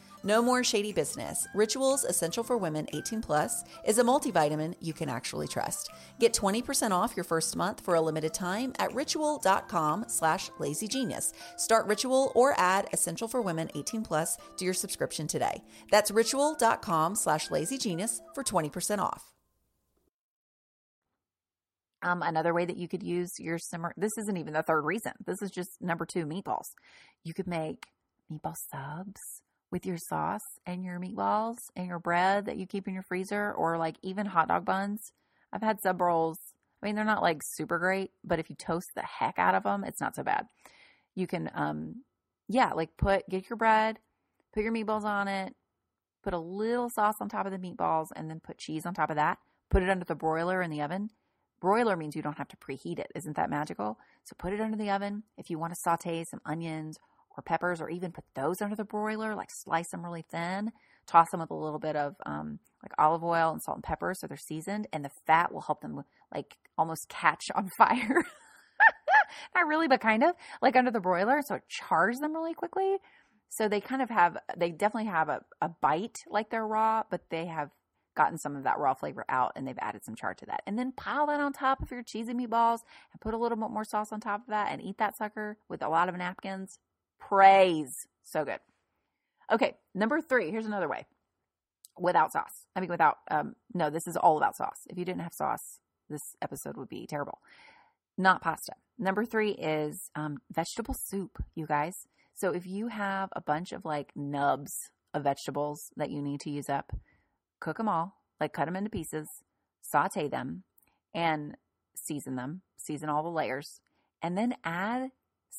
No 0.23 0.41
more 0.41 0.63
shady 0.63 0.93
business. 0.93 1.47
Rituals 1.55 2.03
Essential 2.03 2.43
for 2.43 2.55
Women 2.55 2.87
18 2.93 3.21
Plus 3.21 3.63
is 3.85 3.97
a 3.97 4.03
multivitamin 4.03 4.75
you 4.79 4.93
can 4.93 5.09
actually 5.09 5.47
trust. 5.47 5.89
Get 6.19 6.33
20% 6.33 6.91
off 6.91 7.17
your 7.17 7.23
first 7.23 7.55
month 7.55 7.83
for 7.83 7.95
a 7.95 8.01
limited 8.01 8.33
time 8.33 8.73
at 8.77 8.93
ritual.com 8.93 10.05
slash 10.07 10.51
lazygenius. 10.59 11.33
Start 11.57 11.87
Ritual 11.87 12.31
or 12.35 12.53
add 12.59 12.87
Essential 12.93 13.27
for 13.27 13.41
Women 13.41 13.69
18 13.73 14.03
Plus 14.03 14.37
to 14.57 14.65
your 14.65 14.75
subscription 14.75 15.25
today. 15.25 15.63
That's 15.89 16.11
ritual.com 16.11 17.15
slash 17.15 17.47
lazygenius 17.47 18.19
for 18.35 18.43
20% 18.43 18.99
off. 18.99 19.33
Um, 22.03 22.21
another 22.23 22.53
way 22.53 22.65
that 22.65 22.77
you 22.77 22.87
could 22.87 23.03
use 23.03 23.39
your 23.39 23.57
simmer, 23.59 23.93
this 23.97 24.17
isn't 24.17 24.37
even 24.37 24.53
the 24.53 24.63
third 24.63 24.85
reason. 24.85 25.13
This 25.25 25.41
is 25.41 25.51
just 25.51 25.81
number 25.81 26.05
two 26.05 26.25
meatballs. 26.25 26.73
You 27.23 27.33
could 27.33 27.47
make 27.47 27.87
meatball 28.31 28.55
subs 28.55 29.41
with 29.71 29.85
your 29.85 29.97
sauce 29.97 30.59
and 30.65 30.83
your 30.83 30.99
meatballs 30.99 31.69
and 31.75 31.87
your 31.87 31.99
bread 31.99 32.45
that 32.45 32.57
you 32.57 32.67
keep 32.67 32.87
in 32.87 32.93
your 32.93 33.03
freezer 33.03 33.51
or 33.53 33.77
like 33.77 33.95
even 34.03 34.25
hot 34.25 34.49
dog 34.49 34.65
buns. 34.65 35.13
I've 35.53 35.63
had 35.63 35.81
sub 35.81 36.01
rolls. 36.01 36.37
I 36.81 36.85
mean, 36.85 36.95
they're 36.95 37.05
not 37.05 37.21
like 37.21 37.41
super 37.43 37.79
great, 37.79 38.11
but 38.23 38.39
if 38.39 38.49
you 38.49 38.55
toast 38.55 38.89
the 38.95 39.01
heck 39.01 39.37
out 39.37 39.55
of 39.55 39.63
them, 39.63 39.83
it's 39.83 40.01
not 40.01 40.15
so 40.15 40.23
bad. 40.23 40.47
You 41.15 41.27
can, 41.27 41.49
um, 41.53 42.03
yeah, 42.47 42.73
like 42.73 42.97
put, 42.97 43.27
get 43.29 43.49
your 43.49 43.57
bread, 43.57 43.99
put 44.53 44.63
your 44.63 44.73
meatballs 44.73 45.03
on 45.03 45.27
it, 45.27 45.55
put 46.23 46.33
a 46.33 46.39
little 46.39 46.89
sauce 46.89 47.15
on 47.21 47.29
top 47.29 47.45
of 47.45 47.51
the 47.51 47.57
meatballs, 47.57 48.07
and 48.15 48.29
then 48.29 48.39
put 48.39 48.57
cheese 48.57 48.85
on 48.85 48.93
top 48.93 49.09
of 49.09 49.15
that. 49.15 49.37
Put 49.69 49.83
it 49.83 49.89
under 49.89 50.05
the 50.05 50.15
broiler 50.15 50.61
in 50.61 50.69
the 50.69 50.81
oven. 50.81 51.11
Broiler 51.61 51.95
means 51.95 52.15
you 52.15 52.23
don't 52.23 52.39
have 52.39 52.47
to 52.49 52.57
preheat 52.57 52.99
it. 52.99 53.11
Isn't 53.13 53.35
that 53.35 53.49
magical? 53.49 53.99
So 54.23 54.35
put 54.37 54.51
it 54.51 54.59
under 54.59 54.75
the 54.77 54.89
oven. 54.89 55.23
If 55.37 55.49
you 55.49 55.59
want 55.59 55.73
to 55.73 55.79
saute 55.79 56.23
some 56.23 56.41
onions 56.45 56.97
or 57.37 57.43
peppers, 57.43 57.81
or 57.81 57.89
even 57.89 58.11
put 58.11 58.25
those 58.35 58.61
under 58.61 58.75
the 58.75 58.83
broiler, 58.83 59.35
like 59.35 59.49
slice 59.51 59.89
them 59.89 60.03
really 60.03 60.25
thin, 60.29 60.71
toss 61.07 61.29
them 61.31 61.39
with 61.39 61.51
a 61.51 61.55
little 61.55 61.79
bit 61.79 61.95
of 61.95 62.15
um, 62.25 62.59
like 62.83 62.91
olive 62.97 63.23
oil 63.23 63.51
and 63.51 63.61
salt 63.61 63.77
and 63.77 63.83
pepper 63.83 64.13
so 64.13 64.27
they're 64.27 64.37
seasoned, 64.37 64.87
and 64.93 65.05
the 65.05 65.11
fat 65.25 65.53
will 65.53 65.61
help 65.61 65.81
them 65.81 66.03
like 66.33 66.57
almost 66.77 67.09
catch 67.09 67.45
on 67.55 67.69
fire. 67.77 68.23
Not 69.55 69.67
really, 69.67 69.87
but 69.87 70.01
kind 70.01 70.23
of 70.23 70.35
like 70.61 70.75
under 70.75 70.91
the 70.91 70.99
broiler, 70.99 71.41
so 71.45 71.55
it 71.55 71.63
chars 71.69 72.17
them 72.19 72.33
really 72.33 72.53
quickly. 72.53 72.97
So 73.49 73.67
they 73.67 73.81
kind 73.81 74.01
of 74.01 74.09
have, 74.09 74.37
they 74.57 74.71
definitely 74.71 75.09
have 75.09 75.27
a, 75.27 75.41
a 75.61 75.69
bite 75.81 76.17
like 76.29 76.49
they're 76.49 76.65
raw, 76.65 77.03
but 77.09 77.21
they 77.29 77.47
have 77.47 77.69
gotten 78.15 78.37
some 78.37 78.55
of 78.55 78.63
that 78.63 78.79
raw 78.79 78.93
flavor 78.93 79.25
out 79.29 79.53
and 79.55 79.67
they've 79.67 79.77
added 79.79 80.03
some 80.03 80.15
char 80.15 80.33
to 80.33 80.45
that. 80.45 80.61
And 80.65 80.77
then 80.77 80.91
pile 80.91 81.27
that 81.27 81.39
on 81.39 81.53
top 81.53 81.81
of 81.81 81.91
your 81.91 82.03
cheesy 82.03 82.33
meatballs 82.33 82.79
and 83.11 83.21
put 83.21 83.33
a 83.33 83.37
little 83.37 83.57
bit 83.57 83.69
more 83.69 83.83
sauce 83.83 84.11
on 84.11 84.19
top 84.19 84.41
of 84.41 84.47
that 84.47 84.71
and 84.71 84.81
eat 84.81 84.97
that 84.99 85.17
sucker 85.17 85.57
with 85.69 85.81
a 85.81 85.89
lot 85.89 86.09
of 86.09 86.15
napkins. 86.15 86.79
Praise. 87.31 88.07
So 88.23 88.43
good. 88.43 88.59
Okay, 89.49 89.77
number 89.95 90.19
three. 90.19 90.51
Here's 90.51 90.65
another 90.65 90.89
way. 90.89 91.05
Without 91.97 92.33
sauce. 92.33 92.65
I 92.75 92.81
mean, 92.81 92.89
without, 92.89 93.19
um, 93.29 93.55
no, 93.73 93.89
this 93.89 94.05
is 94.05 94.17
all 94.17 94.35
about 94.35 94.57
sauce. 94.57 94.81
If 94.89 94.97
you 94.97 95.05
didn't 95.05 95.21
have 95.21 95.33
sauce, 95.33 95.79
this 96.09 96.35
episode 96.41 96.75
would 96.75 96.89
be 96.89 97.07
terrible. 97.07 97.39
Not 98.17 98.41
pasta. 98.41 98.73
Number 98.99 99.23
three 99.23 99.51
is 99.51 100.11
um, 100.13 100.39
vegetable 100.51 100.93
soup, 100.93 101.41
you 101.55 101.65
guys. 101.65 102.05
So 102.33 102.51
if 102.51 102.67
you 102.67 102.89
have 102.89 103.29
a 103.31 103.41
bunch 103.41 103.71
of 103.71 103.85
like 103.85 104.11
nubs 104.13 104.89
of 105.13 105.23
vegetables 105.23 105.91
that 105.95 106.11
you 106.11 106.21
need 106.21 106.41
to 106.41 106.49
use 106.49 106.69
up, 106.69 106.91
cook 107.61 107.77
them 107.77 107.87
all, 107.87 108.15
like 108.41 108.51
cut 108.51 108.65
them 108.65 108.75
into 108.75 108.89
pieces, 108.89 109.29
saute 109.81 110.27
them, 110.27 110.63
and 111.13 111.55
season 111.95 112.35
them, 112.35 112.61
season 112.75 113.07
all 113.07 113.23
the 113.23 113.29
layers, 113.29 113.79
and 114.21 114.37
then 114.37 114.55
add 114.65 115.11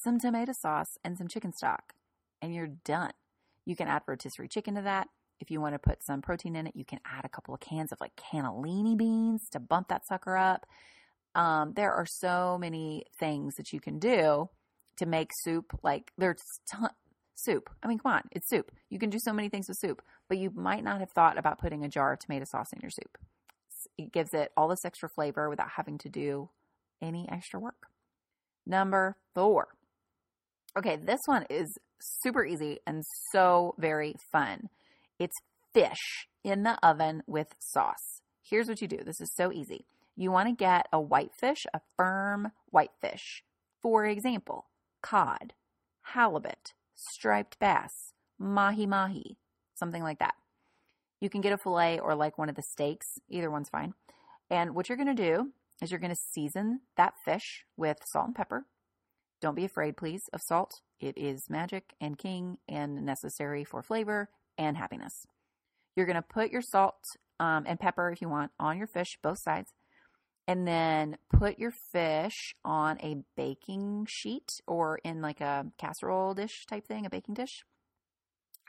some 0.03 0.19
tomato 0.19 0.53
sauce, 0.53 0.99
and 1.05 1.17
some 1.17 1.29
chicken 1.29 1.53
stock, 1.53 1.95
and 2.41 2.55
you're 2.55 2.69
done. 2.85 3.13
You 3.65 3.77
can 3.77 3.89
add 3.89 4.03
rotisserie 4.07 4.49
chicken 4.49 4.75
to 4.75 4.83
that. 4.83 5.09
If 5.41 5.51
you 5.51 5.61
want 5.61 5.75
to 5.75 5.79
put 5.79 6.05
some 6.05 6.23
protein 6.23 6.57
in 6.57 6.67
it, 6.67 6.77
you 6.77 6.85
can 6.85 7.01
add 7.05 7.25
a 7.25 7.29
couple 7.29 7.55
of 7.55 7.61
cans 7.61 7.93
of 7.93 8.01
like 8.01 8.13
cannellini 8.17 8.97
beans 8.97 9.49
to 9.51 9.61
bump 9.61 9.89
that 9.89 10.07
sucker 10.07 10.37
up. 10.37 10.67
Um, 11.35 11.73
there 11.75 11.93
are 11.93 12.07
so 12.07 12.59
many 12.61 13.05
things 13.19 13.55
that 13.57 13.73
you 13.73 13.81
can 13.81 13.99
do 13.99 14.49
to 14.99 15.07
make 15.07 15.31
soup. 15.43 15.79
Like 15.83 16.13
there's 16.19 16.43
ton- 16.71 16.91
soup. 17.35 17.71
I 17.83 17.89
mean, 17.89 17.99
come 17.99 18.13
on, 18.13 18.23
it's 18.31 18.49
soup. 18.49 18.71
You 18.89 18.99
can 18.99 19.11
do 19.11 19.19
so 19.21 19.33
many 19.33 19.49
things 19.49 19.67
with 19.69 19.79
soup, 19.79 20.03
but 20.29 20.39
you 20.39 20.51
might 20.55 20.85
not 20.85 21.01
have 21.01 21.11
thought 21.11 21.39
about 21.39 21.59
putting 21.59 21.85
a 21.85 21.89
jar 21.89 22.13
of 22.13 22.19
tomato 22.21 22.45
sauce 22.45 22.73
in 22.73 22.81
your 22.81 22.91
soup. 22.91 23.19
It 23.99 24.13
gives 24.13 24.33
it 24.33 24.53
all 24.57 24.69
this 24.69 24.85
extra 24.85 25.09
flavor 25.09 25.49
without 25.49 25.71
having 25.77 25.99
to 25.99 26.09
do 26.09 26.51
any 27.01 27.29
extra 27.31 27.59
work. 27.59 27.89
Number 28.65 29.17
four, 29.35 29.69
Okay, 30.77 30.97
this 30.97 31.21
one 31.27 31.45
is 31.51 31.77
super 32.01 32.45
easy 32.45 32.79
and 32.87 33.03
so 33.31 33.75
very 33.79 34.15
fun. 34.31 34.71
It's 35.19 35.37
fish 35.75 36.27
in 36.43 36.63
the 36.63 36.79
oven 36.83 37.23
with 37.27 37.49
sauce. 37.59 38.23
Here's 38.43 38.69
what 38.69 38.81
you 38.81 38.89
do 38.89 38.99
this 39.05 39.21
is 39.21 39.33
so 39.35 39.53
easy. 39.53 39.85
You 40.17 40.31
want 40.31 40.49
to 40.49 40.55
get 40.55 40.87
a 40.93 41.01
whitefish, 41.01 41.67
a 41.75 41.81
firm 41.97 42.53
whitefish. 42.71 43.43
For 43.83 44.07
example, 44.07 44.67
cod, 45.03 45.53
halibut, 46.03 46.73
striped 46.95 47.59
bass, 47.59 48.13
mahi 48.39 48.87
mahi, 48.87 49.37
something 49.75 50.03
like 50.03 50.19
that. 50.21 50.35
You 51.21 51.31
can 51.31 51.41
get 51.41 51.53
a 51.53 51.59
filet 51.59 51.99
or 51.99 52.15
like 52.15 52.39
one 52.39 52.49
of 52.49 52.57
the 52.57 52.63
steaks, 52.63 53.07
either 53.29 53.51
one's 53.51 53.69
fine. 53.69 53.95
And 54.51 54.75
what 54.75 54.89
you're 54.89 54.99
going 54.99 55.15
to 55.15 55.23
do 55.23 55.53
is 55.81 55.91
you're 55.91 56.01
going 56.01 56.15
to 56.15 56.21
season 56.33 56.81
that 56.97 57.15
fish 57.25 57.65
with 57.77 57.99
salt 58.11 58.27
and 58.27 58.35
pepper, 58.35 58.65
don't 59.43 59.57
be 59.57 59.65
afraid, 59.65 59.97
please, 59.97 60.23
of 60.33 60.41
salt. 60.41 60.81
It 61.01 61.19
is 61.19 61.51
magic 61.51 61.95
and 62.01 62.17
king 62.17 62.59
and 62.69 63.05
necessary 63.05 63.65
for 63.65 63.83
flavor 63.83 64.31
and 64.57 64.77
happiness. 64.77 65.27
You're 65.97 66.07
going 66.07 66.17
to 66.17 66.23
put 66.23 66.51
your 66.51 66.63
salt 66.63 67.05
um, 67.39 67.65
and 67.67 67.79
pepper, 67.79 68.11
if 68.11 68.23
you 68.23 68.29
want, 68.29 68.53
on 68.59 68.79
your 68.79 68.87
fish, 68.87 69.19
both 69.23 69.41
sides. 69.41 69.73
And 70.49 70.67
then 70.67 71.19
put 71.33 71.59
your 71.59 71.73
fish 71.73 72.55
on 72.65 72.99
a 73.01 73.17
baking 73.37 74.07
sheet 74.09 74.61
or 74.67 74.99
in 75.05 75.21
like 75.21 75.41
a 75.41 75.67
casserole 75.79 76.35
dish 76.35 76.65
type 76.67 76.87
thing, 76.87 77.05
a 77.05 77.11
baking 77.11 77.35
dish. 77.35 77.65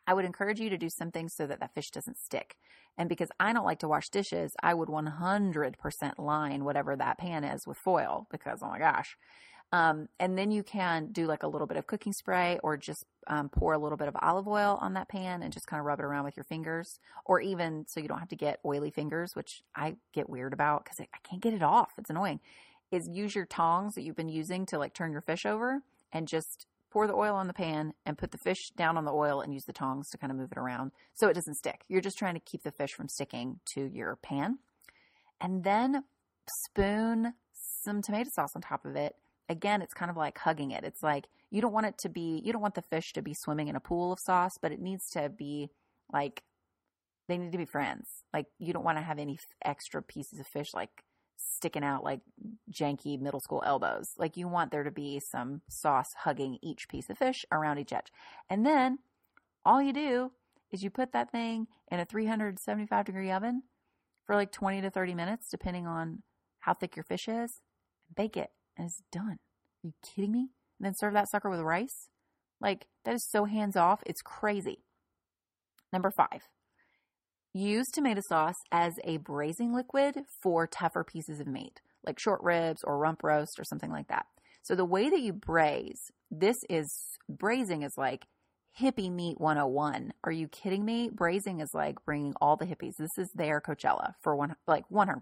I 0.05 0.13
would 0.13 0.25
encourage 0.25 0.59
you 0.59 0.69
to 0.69 0.77
do 0.77 0.89
something 0.89 1.29
so 1.29 1.47
that 1.47 1.59
that 1.62 1.73
fish 1.73 1.89
doesn't 1.89 2.17
stick. 2.17 2.57
And 2.97 3.09
because 3.09 3.29
I 3.39 3.53
don't 3.53 3.65
like 3.65 3.79
to 3.79 3.88
wash 3.88 4.09
dishes, 4.09 4.53
I 4.62 4.73
would 4.73 4.89
100% 4.89 6.19
line 6.19 6.63
whatever 6.63 6.95
that 6.95 7.17
pan 7.17 7.43
is 7.43 7.65
with 7.65 7.77
foil 7.77 8.27
because, 8.29 8.59
oh 8.62 8.69
my 8.69 8.79
gosh. 8.79 9.15
Um, 9.73 10.07
and 10.19 10.38
then 10.38 10.51
you 10.51 10.62
can 10.62 11.07
do 11.12 11.25
like 11.25 11.41
a 11.41 11.47
little 11.47 11.65
bit 11.65 11.77
of 11.77 11.88
cooking 11.88 12.13
spray 12.13 12.59
or 12.62 12.77
just 12.77 13.05
um, 13.25 13.49
pour 13.49 13.73
a 13.73 13.79
little 13.79 13.97
bit 13.97 14.07
of 14.07 14.15
olive 14.21 14.47
oil 14.47 14.77
on 14.79 14.93
that 14.93 15.09
pan 15.09 15.41
and 15.41 15.51
just 15.51 15.65
kind 15.65 15.79
of 15.79 15.86
rub 15.88 15.99
it 15.99 16.05
around 16.05 16.25
with 16.25 16.38
your 16.38 16.43
fingers. 16.43 16.99
Or 17.25 17.41
even 17.41 17.86
so 17.88 17.99
you 17.99 18.07
don't 18.07 18.19
have 18.19 18.29
to 18.29 18.36
get 18.36 18.59
oily 18.63 18.91
fingers, 18.91 19.31
which 19.33 19.63
I 19.75 19.95
get 20.13 20.29
weird 20.29 20.53
about 20.53 20.83
because 20.83 20.99
I 20.99 21.07
can't 21.27 21.41
get 21.41 21.55
it 21.55 21.63
off. 21.63 21.89
It's 21.97 22.12
annoying. 22.12 22.39
Is 22.91 23.09
use 23.12 23.33
your 23.33 23.47
tongs 23.47 23.95
that 23.95 24.03
you've 24.03 24.15
been 24.15 24.29
using 24.29 24.67
to 24.67 24.77
like 24.77 24.93
turn 24.93 25.12
your 25.12 25.21
fish 25.21 25.43
over 25.43 25.81
and 26.12 26.27
just 26.27 26.67
pour 26.91 27.07
the 27.07 27.15
oil 27.15 27.33
on 27.33 27.47
the 27.47 27.53
pan 27.53 27.95
and 28.05 28.15
put 28.15 28.29
the 28.29 28.38
fish 28.38 28.69
down 28.77 28.95
on 28.95 29.05
the 29.05 29.12
oil 29.12 29.41
and 29.41 29.55
use 29.55 29.65
the 29.65 29.73
tongs 29.73 30.07
to 30.12 30.19
kind 30.19 30.29
of 30.29 30.38
move 30.38 30.51
it 30.51 30.59
around 30.59 30.91
so 31.15 31.29
it 31.29 31.33
doesn't 31.33 31.55
stick. 31.55 31.81
You're 31.88 31.99
just 31.99 32.19
trying 32.19 32.36
to 32.36 32.39
keep 32.39 32.62
the 32.62 32.71
fish 32.71 32.91
from 32.91 33.09
sticking 33.09 33.59
to 33.73 33.89
your 33.91 34.17
pan. 34.17 34.59
And 35.41 35.63
then 35.63 36.03
spoon 36.67 37.33
some 37.83 38.03
tomato 38.03 38.29
sauce 38.36 38.51
on 38.55 38.62
top 38.62 38.86
of 38.86 38.95
it 38.95 39.15
again, 39.49 39.82
it's 39.82 39.93
kind 39.93 40.12
of 40.12 40.17
like 40.17 40.38
hugging 40.38 40.71
it. 40.71 40.84
It's 40.84 41.03
like 41.03 41.27
you 41.51 41.62
don't 41.62 41.73
want 41.73 41.86
it 41.86 41.97
to 41.99 42.10
be, 42.10 42.41
you 42.43 42.51
don't 42.53 42.62
want 42.62 42.75
the 42.75 42.82
fish 42.82 43.13
to 43.13 43.21
be 43.21 43.34
swimming 43.34 43.67
in 43.67 43.75
a 43.75 43.79
pool 43.79 44.12
of 44.12 44.19
sauce, 44.19 44.58
but 44.62 44.71
it 44.71 44.82
needs 44.82 45.10
to 45.12 45.29
be 45.29 45.69
like 46.12 46.43
they 47.27 47.38
need 47.38 47.51
to 47.51 47.58
be 47.58 47.65
friends. 47.65 48.23
Like 48.34 48.47
you 48.60 48.73
don't 48.73 48.84
want 48.84 48.97
to 48.97 49.03
have 49.03 49.19
any 49.19 49.39
extra 49.63 50.01
pieces 50.01 50.39
of 50.39 50.47
fish 50.47 50.73
like 50.73 51.03
sticking 51.38 51.84
out 51.84 52.03
like 52.03 52.21
janky 52.71 53.19
middle 53.19 53.39
school 53.39 53.63
elbows. 53.65 54.13
Like 54.17 54.38
you 54.38 54.47
want 54.47 54.71
there 54.71 54.84
to 54.84 54.91
be 54.91 55.19
some 55.19 55.62
sauce 55.69 56.13
hugging 56.19 56.58
each 56.62 56.88
piece 56.88 57.10
of 57.10 57.17
fish 57.17 57.45
around 57.51 57.79
each 57.79 57.93
edge. 57.93 58.12
And 58.49 58.65
then 58.65 58.99
all 59.65 59.82
you 59.82 59.93
do 59.93 60.32
is 60.71 60.84
you 60.84 60.89
put 60.89 61.12
that 61.13 61.32
thing 61.32 61.67
in 61.91 61.99
a 61.99 62.06
375 62.06 63.06
degree 63.06 63.32
oven 63.32 63.63
for 64.25 64.36
like 64.36 64.51
20 64.51 64.82
to 64.82 64.89
30 64.89 65.15
minutes, 65.15 65.49
depending 65.49 65.86
on 65.86 66.23
how 66.60 66.73
thick 66.73 66.95
your 66.95 67.03
fish 67.03 67.27
is, 67.27 67.62
and 68.08 68.15
bake 68.15 68.38
it 68.38 68.51
it's 68.77 69.01
done. 69.12 69.38
Are 69.83 69.88
you 69.88 69.93
kidding 70.03 70.31
me? 70.31 70.49
And 70.79 70.86
then 70.86 70.95
serve 70.95 71.13
that 71.13 71.29
sucker 71.29 71.49
with 71.49 71.59
rice? 71.59 72.09
Like, 72.59 72.88
that 73.05 73.13
is 73.13 73.27
so 73.29 73.45
hands 73.45 73.75
off. 73.75 74.01
It's 74.05 74.21
crazy. 74.21 74.83
Number 75.91 76.12
five, 76.12 76.47
use 77.53 77.88
tomato 77.93 78.21
sauce 78.27 78.55
as 78.71 78.93
a 79.03 79.17
braising 79.17 79.73
liquid 79.73 80.21
for 80.41 80.65
tougher 80.65 81.03
pieces 81.03 81.39
of 81.39 81.47
meat, 81.47 81.81
like 82.05 82.19
short 82.19 82.41
ribs 82.41 82.81
or 82.83 82.97
rump 82.97 83.23
roast 83.23 83.59
or 83.59 83.63
something 83.63 83.91
like 83.91 84.07
that. 84.07 84.25
So 84.63 84.75
the 84.75 84.86
way 84.86 85.09
that 85.09 85.19
you 85.19 85.33
braise, 85.33 85.99
this 86.31 86.55
is 86.69 86.89
braising 87.29 87.83
is 87.83 87.93
like 87.97 88.25
hippie 88.79 89.12
meat 89.12 89.39
101. 89.39 90.13
Are 90.23 90.31
you 90.31 90.47
kidding 90.47 90.83
me? 90.83 91.09
Braising 91.13 91.59
is 91.59 91.69
like 91.73 92.03
bringing 92.05 92.33
all 92.41 92.55
the 92.55 92.65
hippies. 92.65 92.95
This 92.97 93.17
is 93.17 93.29
their 93.36 93.62
Coachella 93.62 94.13
for 94.21 94.36
one, 94.36 94.55
like 94.67 94.86
100%. 94.89 95.19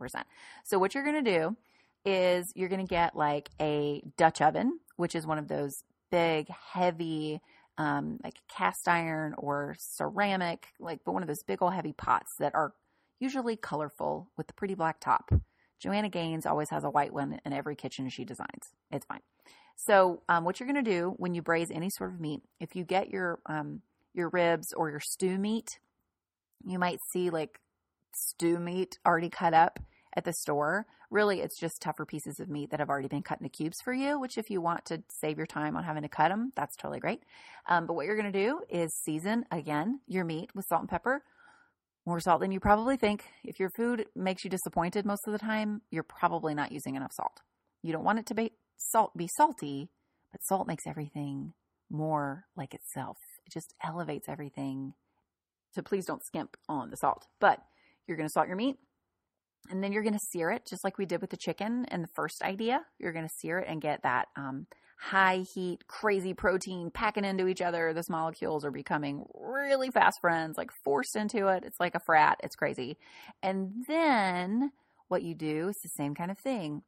So 0.64 0.80
what 0.80 0.94
you're 0.94 1.04
going 1.04 1.24
to 1.24 1.40
do 1.40 1.58
is 2.06 2.52
you're 2.56 2.70
going 2.70 2.86
to 2.86 2.90
get 2.90 3.16
like 3.16 3.50
a 3.60 4.02
Dutch 4.18 4.42
oven, 4.42 4.80
which 4.96 5.16
is 5.16 5.26
one 5.26 5.38
of 5.38 5.48
those 5.48 5.84
big, 6.10 6.48
heavy, 6.50 7.42
um, 7.78 8.20
like 8.24 8.36
cast 8.48 8.88
iron 8.88 9.34
or 9.38 9.76
ceramic, 9.80 10.68
like, 10.80 11.00
but 11.06 11.14
one 11.14 11.24
of 11.24 11.28
those 11.28 11.44
big 11.44 11.62
old 11.62 11.74
heavy 11.74 11.94
pots 11.94 12.34
that 12.40 12.54
are 12.56 12.74
usually 13.20 13.56
colorful 13.56 14.30
with 14.38 14.48
the 14.48 14.54
pretty 14.54 14.76
black 14.76 15.00
top. 15.00 15.32
Joanna 15.80 16.10
Gaines 16.10 16.46
always 16.46 16.70
has 16.70 16.84
a 16.84 16.90
white 16.90 17.14
one 17.14 17.40
in 17.44 17.54
every 17.54 17.76
kitchen 17.76 18.10
she 18.10 18.26
designs. 18.26 18.74
It's 18.92 19.06
fine. 19.06 19.22
So, 19.76 20.22
um, 20.30 20.44
what 20.44 20.60
you're 20.60 20.72
going 20.72 20.84
to 20.84 20.92
do 20.92 21.14
when 21.18 21.34
you 21.34 21.42
braise 21.42 21.72
any 21.72 21.90
sort 21.90 22.14
of 22.14 22.20
meat, 22.20 22.42
if 22.60 22.76
you 22.76 22.84
get 22.84 23.10
your 23.10 23.40
um, 23.48 23.82
your 24.14 24.30
ribs 24.30 24.74
or 24.74 24.92
your 24.92 25.00
stew 25.00 25.40
meat, 25.40 25.80
you 26.64 26.78
might 26.78 27.00
see 27.12 27.32
like 27.32 27.60
stew 28.14 28.60
meat 28.60 29.00
already 29.06 29.30
cut 29.30 29.56
up 29.56 29.80
at 30.15 30.26
the 30.26 30.34
store. 30.34 30.86
Really, 31.10 31.41
it's 31.41 31.60
just 31.60 31.82
tougher 31.82 32.06
pieces 32.06 32.39
of 32.39 32.50
meat 32.50 32.71
that 32.71 32.80
have 32.80 32.89
already 32.89 33.08
been 33.08 33.21
cut 33.21 33.39
into 33.39 33.50
cubes 33.50 33.78
for 33.84 33.93
you, 33.93 34.19
which, 34.19 34.38
if 34.38 34.50
you 34.50 34.62
want 34.62 34.86
to 34.86 35.04
save 35.10 35.38
your 35.38 35.47
time 35.47 35.76
on 35.76 35.84
having 35.84 36.04
to 36.04 36.10
cut 36.10 36.30
them, 36.30 36.52
that's 36.56 36.76
totally 36.76 37.00
great. 37.00 37.24
Um, 37.67 37.86
but 37.86 37.93
what 37.93 38.06
you're 38.06 38.15
going 38.15 38.32
to 38.32 38.45
do 38.45 38.62
is 38.69 38.93
season 39.04 39.45
again 39.52 40.00
your 40.08 40.24
meat 40.26 40.50
with 40.56 40.65
salt 40.67 40.82
and 40.82 40.89
pepper. 40.89 41.24
More 42.06 42.19
salt 42.19 42.41
than 42.41 42.52
you 42.52 42.60
probably 42.60 42.97
think. 42.97 43.26
If 43.43 43.60
your 43.60 43.69
food 43.76 44.08
makes 44.15 44.43
you 44.43 44.50
disappointed 44.50 45.06
most 45.06 45.28
of 45.28 45.34
the 45.34 45.39
time, 45.39 45.82
you're 45.91 46.04
probably 46.04 46.56
not 46.56 46.71
using 46.71 46.95
enough 46.95 47.13
salt. 47.13 47.41
You 47.84 47.93
don't 47.93 48.04
want 48.04 48.19
it 48.19 48.26
to 48.28 48.34
be 48.34 48.54
salt 48.78 49.15
be 49.15 49.30
salty, 49.38 49.89
but 50.32 50.43
salt 50.43 50.67
makes 50.67 50.88
everything 50.88 51.54
more 51.89 52.45
like 52.56 52.74
itself. 52.74 53.17
It 53.45 53.54
just 53.54 53.74
elevates 53.84 54.28
everything. 54.28 54.93
So 55.74 55.82
please 55.82 56.06
don't 56.06 56.26
skimp 56.26 56.58
on 56.67 56.89
the 56.89 56.97
salt. 56.97 57.28
But 57.39 57.60
you're 58.08 58.17
going 58.17 58.28
to 58.28 58.34
salt 58.34 58.47
your 58.47 58.56
meat 58.56 58.78
and 59.69 59.84
then 59.84 59.91
you're 59.91 60.04
going 60.04 60.13
to 60.13 60.28
sear 60.32 60.52
it 60.52 60.65
just 60.65 60.84
like 60.84 60.97
we 60.97 61.06
did 61.06 61.21
with 61.21 61.30
the 61.30 61.38
chicken 61.38 61.86
in 61.91 62.02
the 62.02 62.10
first 62.15 62.41
idea. 62.41 62.82
You're 63.00 63.13
going 63.13 63.28
to 63.28 63.34
sear 63.39 63.60
it 63.60 63.67
and 63.69 63.82
get 63.82 64.04
that 64.04 64.28
um, 64.36 64.67
high 64.97 65.43
heat, 65.54 65.88
crazy 65.88 66.34
protein 66.34 66.91
packing 66.91 67.26
into 67.26 67.47
each 67.47 67.62
other. 67.62 67.93
Those 67.93 68.10
molecules 68.10 68.65
are 68.65 68.71
becoming 68.71 69.26
really 69.34 69.89
fast 69.89 70.19
friends, 70.21 70.58
like 70.58 70.71
forced 70.84 71.15
into 71.15 71.47
it. 71.47 71.63
It's 71.65 71.80
like 71.80 71.95
a 71.95 72.00
frat. 72.00 72.39
It's 72.43 72.56
crazy. 72.56 72.97
And 73.41 73.86
then 73.88 74.71
what 75.08 75.24
you 75.24 75.36
do 75.36 75.69
is 75.69 75.78
the 75.82 75.89
same 75.89 76.15
kind 76.15 76.32
of 76.32 76.38
thing 76.38 76.84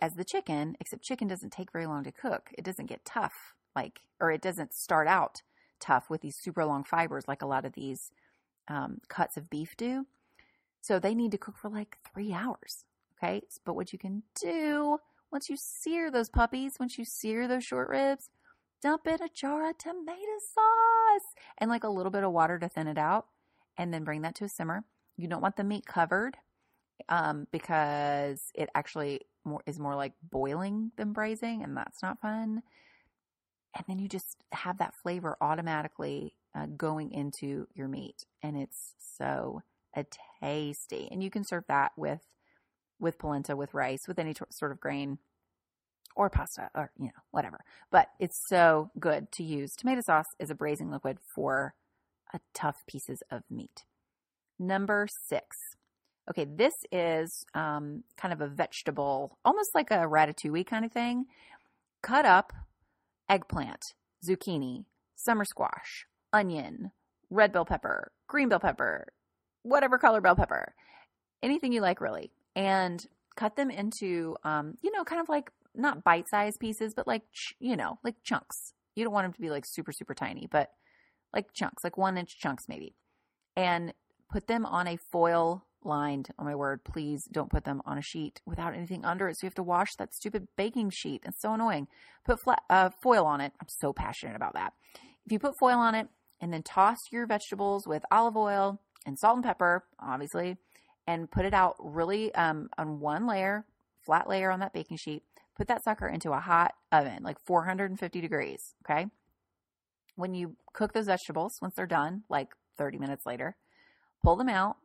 as 0.00 0.14
the 0.14 0.24
chicken, 0.24 0.76
except 0.80 1.02
chicken 1.02 1.28
doesn't 1.28 1.52
take 1.52 1.72
very 1.72 1.86
long 1.86 2.04
to 2.04 2.12
cook. 2.12 2.50
It 2.56 2.64
doesn't 2.64 2.86
get 2.86 3.04
tough, 3.04 3.54
like, 3.76 4.00
or 4.20 4.30
it 4.30 4.40
doesn't 4.40 4.74
start 4.74 5.06
out 5.06 5.42
tough 5.80 6.08
with 6.08 6.22
these 6.22 6.36
super 6.40 6.64
long 6.64 6.84
fibers 6.84 7.24
like 7.28 7.42
a 7.42 7.46
lot 7.46 7.64
of 7.64 7.72
these 7.74 8.10
um, 8.68 8.98
cuts 9.08 9.36
of 9.36 9.50
beef 9.50 9.76
do. 9.76 10.06
So 10.84 10.98
they 10.98 11.14
need 11.14 11.30
to 11.30 11.38
cook 11.38 11.56
for 11.56 11.70
like 11.70 11.96
three 12.12 12.34
hours. 12.34 12.84
Okay. 13.16 13.40
But 13.64 13.74
what 13.74 13.94
you 13.94 13.98
can 13.98 14.22
do 14.38 14.98
once 15.32 15.48
you 15.48 15.56
sear 15.56 16.10
those 16.10 16.28
puppies, 16.28 16.76
once 16.78 16.98
you 16.98 17.06
sear 17.06 17.48
those 17.48 17.64
short 17.64 17.88
ribs, 17.88 18.28
dump 18.82 19.06
in 19.06 19.22
a 19.22 19.30
jar 19.30 19.70
of 19.70 19.78
tomato 19.78 20.36
sauce 20.54 21.32
and 21.56 21.70
like 21.70 21.84
a 21.84 21.88
little 21.88 22.12
bit 22.12 22.22
of 22.22 22.32
water 22.32 22.58
to 22.58 22.68
thin 22.68 22.86
it 22.86 22.98
out, 22.98 23.28
and 23.78 23.94
then 23.94 24.04
bring 24.04 24.20
that 24.20 24.34
to 24.34 24.44
a 24.44 24.48
simmer. 24.48 24.84
You 25.16 25.26
don't 25.26 25.40
want 25.40 25.56
the 25.56 25.64
meat 25.64 25.86
covered 25.86 26.36
um, 27.08 27.46
because 27.50 28.50
it 28.54 28.68
actually 28.74 29.22
more 29.42 29.62
is 29.64 29.78
more 29.78 29.94
like 29.94 30.12
boiling 30.30 30.92
than 30.98 31.14
braising, 31.14 31.62
and 31.62 31.74
that's 31.74 32.02
not 32.02 32.20
fun. 32.20 32.62
And 33.74 33.84
then 33.88 33.98
you 33.98 34.06
just 34.06 34.36
have 34.52 34.76
that 34.78 34.94
flavor 34.94 35.38
automatically 35.40 36.36
uh, 36.54 36.66
going 36.76 37.10
into 37.10 37.68
your 37.72 37.88
meat, 37.88 38.26
and 38.42 38.58
it's 38.58 38.92
so 38.98 39.62
a 39.94 40.04
tasty. 40.42 41.08
And 41.10 41.22
you 41.22 41.30
can 41.30 41.44
serve 41.44 41.64
that 41.68 41.92
with 41.96 42.20
with 43.00 43.18
polenta, 43.18 43.56
with 43.56 43.74
rice, 43.74 44.06
with 44.06 44.18
any 44.18 44.34
t- 44.34 44.44
sort 44.50 44.72
of 44.72 44.80
grain 44.80 45.18
or 46.16 46.30
pasta 46.30 46.70
or 46.74 46.90
you 46.98 47.06
know 47.06 47.22
whatever. 47.30 47.64
But 47.90 48.08
it's 48.18 48.40
so 48.48 48.90
good 48.98 49.32
to 49.32 49.42
use. 49.42 49.74
Tomato 49.74 50.00
sauce 50.00 50.26
as 50.38 50.50
a 50.50 50.54
braising 50.54 50.90
liquid 50.90 51.18
for 51.34 51.74
tough 52.52 52.84
pieces 52.86 53.22
of 53.30 53.42
meat. 53.50 53.84
Number 54.58 55.06
six, 55.28 55.56
Okay, 56.28 56.46
this 56.46 56.72
is 56.90 57.44
um, 57.54 58.02
kind 58.16 58.32
of 58.32 58.40
a 58.40 58.48
vegetable, 58.48 59.38
almost 59.44 59.74
like 59.74 59.90
a 59.90 60.06
ratatouille 60.06 60.66
kind 60.66 60.84
of 60.84 60.92
thing. 60.92 61.26
Cut 62.02 62.24
up 62.24 62.52
eggplant, 63.28 63.94
zucchini, 64.26 64.84
summer 65.14 65.44
squash, 65.44 66.06
onion, 66.32 66.92
red 67.30 67.52
bell 67.52 67.64
pepper, 67.64 68.10
green 68.26 68.48
bell 68.48 68.60
pepper, 68.60 69.08
whatever 69.64 69.98
color 69.98 70.20
bell 70.20 70.36
pepper, 70.36 70.74
anything 71.42 71.72
you 71.72 71.80
like, 71.80 72.00
really. 72.00 72.30
And 72.54 73.04
cut 73.34 73.56
them 73.56 73.70
into, 73.70 74.36
um, 74.44 74.78
you 74.80 74.92
know, 74.92 75.02
kind 75.02 75.20
of 75.20 75.28
like 75.28 75.50
not 75.74 76.04
bite 76.04 76.28
sized 76.28 76.60
pieces, 76.60 76.94
but 76.94 77.08
like, 77.08 77.22
you 77.58 77.76
know, 77.76 77.98
like 78.04 78.14
chunks. 78.22 78.74
You 78.94 79.02
don't 79.02 79.12
want 79.12 79.24
them 79.24 79.32
to 79.32 79.40
be 79.40 79.50
like 79.50 79.64
super, 79.66 79.90
super 79.90 80.14
tiny, 80.14 80.46
but 80.48 80.70
like 81.32 81.52
chunks, 81.52 81.82
like 81.82 81.98
one 81.98 82.16
inch 82.16 82.38
chunks 82.38 82.66
maybe. 82.68 82.94
And 83.56 83.92
put 84.30 84.46
them 84.46 84.64
on 84.64 84.86
a 84.86 84.96
foil 84.96 85.64
lined. 85.82 86.28
Oh 86.38 86.44
my 86.44 86.54
word, 86.54 86.84
please 86.84 87.24
don't 87.24 87.50
put 87.50 87.64
them 87.64 87.82
on 87.84 87.98
a 87.98 88.02
sheet 88.02 88.40
without 88.46 88.74
anything 88.74 89.04
under 89.04 89.28
it. 89.28 89.36
So 89.36 89.44
you 89.44 89.48
have 89.48 89.54
to 89.56 89.62
wash 89.62 89.94
that 89.96 90.14
stupid 90.14 90.48
baking 90.56 90.90
sheet. 90.90 91.22
It's 91.26 91.40
so 91.40 91.54
annoying. 91.54 91.88
Put 92.24 92.40
uh, 92.70 92.90
foil 93.02 93.26
on 93.26 93.40
it. 93.40 93.52
I'm 93.60 93.68
so 93.68 93.92
passionate 93.92 94.36
about 94.36 94.54
that. 94.54 94.72
If 95.26 95.32
you 95.32 95.38
put 95.38 95.58
foil 95.58 95.78
on 95.78 95.94
it 95.94 96.08
and 96.40 96.52
then 96.52 96.62
toss 96.62 96.98
your 97.10 97.26
vegetables 97.26 97.86
with 97.86 98.04
olive 98.10 98.36
oil 98.36 98.80
and 99.06 99.18
salt 99.18 99.36
and 99.36 99.44
pepper, 99.44 99.84
obviously, 100.00 100.56
and 101.06 101.30
put 101.30 101.44
it 101.44 101.54
out 101.54 101.76
really 101.78 102.34
um, 102.34 102.68
on 102.78 103.00
one 103.00 103.26
layer, 103.26 103.64
flat 104.04 104.28
layer 104.28 104.50
on 104.50 104.60
that 104.60 104.72
baking 104.72 104.96
sheet. 104.96 105.22
Put 105.56 105.68
that 105.68 105.84
sucker 105.84 106.08
into 106.08 106.32
a 106.32 106.40
hot 106.40 106.72
oven, 106.90 107.22
like 107.22 107.38
450 107.46 108.20
degrees. 108.20 108.74
Okay. 108.84 109.06
When 110.16 110.34
you 110.34 110.56
cook 110.72 110.92
those 110.92 111.06
vegetables, 111.06 111.58
once 111.60 111.74
they're 111.76 111.86
done, 111.86 112.22
like 112.28 112.48
30 112.78 112.98
minutes 112.98 113.26
later, 113.26 113.56
pull 114.22 114.36
them 114.36 114.48
out, 114.48 114.76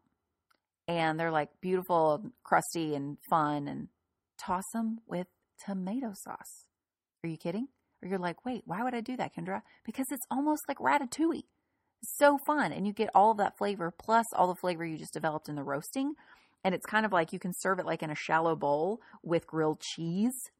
and 0.87 1.19
they're 1.19 1.31
like 1.31 1.49
beautiful, 1.61 2.31
crusty, 2.43 2.95
and 2.95 3.17
fun, 3.29 3.67
and 3.67 3.87
toss 4.39 4.63
them 4.73 4.99
with 5.07 5.27
tomato 5.65 6.13
sauce. 6.13 6.65
Are 7.23 7.29
you 7.29 7.37
kidding? 7.37 7.67
Or 8.01 8.07
you're 8.07 8.17
like, 8.17 8.45
wait, 8.45 8.63
why 8.65 8.83
would 8.83 8.95
I 8.95 9.01
do 9.01 9.17
that, 9.17 9.35
Kendra? 9.35 9.61
Because 9.85 10.05
it's 10.09 10.25
almost 10.31 10.61
like 10.67 10.77
ratatouille. 10.77 11.43
So 12.03 12.37
fun. 12.37 12.71
And 12.71 12.87
you 12.87 12.93
get 12.93 13.09
all 13.13 13.31
of 13.31 13.37
that 13.37 13.57
flavor 13.57 13.91
plus 13.91 14.27
all 14.33 14.47
the 14.47 14.55
flavor 14.55 14.85
you 14.85 14.97
just 14.97 15.13
developed 15.13 15.49
in 15.49 15.55
the 15.55 15.63
roasting. 15.63 16.13
And 16.63 16.75
it's 16.75 16.85
kind 16.85 17.05
of 17.05 17.11
like 17.11 17.31
you 17.33 17.39
can 17.39 17.53
serve 17.53 17.79
it 17.79 17.85
like 17.85 18.03
in 18.03 18.09
a 18.09 18.15
shallow 18.15 18.55
bowl 18.55 18.99
with 19.23 19.47
grilled 19.47 19.79
cheese 19.79 20.51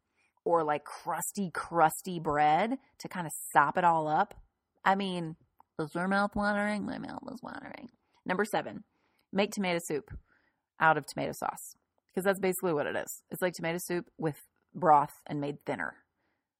or 0.46 0.64
like 0.64 0.84
crusty, 0.86 1.52
crusty 1.54 2.20
bread 2.20 2.78
to 3.00 3.08
kind 3.08 3.28
of 3.28 3.34
sop 3.54 3.78
it 3.78 3.84
all 3.84 4.08
up. 4.08 4.34
I 4.86 4.96
mean, 4.96 5.36
is 5.80 5.94
your 5.96 6.08
mouth 6.08 6.36
watering? 6.36 6.86
My 6.86 6.98
mouth 6.98 7.24
is 7.32 7.42
watering. 7.42 7.90
Number 8.26 8.46
seven, 8.46 8.84
make 9.32 9.52
tomato 9.52 9.80
soup 9.80 10.12
out 10.80 10.98
of 10.98 11.06
tomato 11.06 11.34
sauce 11.34 11.76
because 12.10 12.24
that's 12.24 12.40
basically 12.40 12.74
what 12.74 12.88
it 12.88 12.96
is. 12.96 13.24
It's 13.32 13.42
like 13.42 13.54
tomato 13.54 13.78
soup 13.78 14.06
with 14.18 14.38
broth 14.74 15.22
and 15.28 15.42
made 15.42 15.66
thinner. 15.66 15.96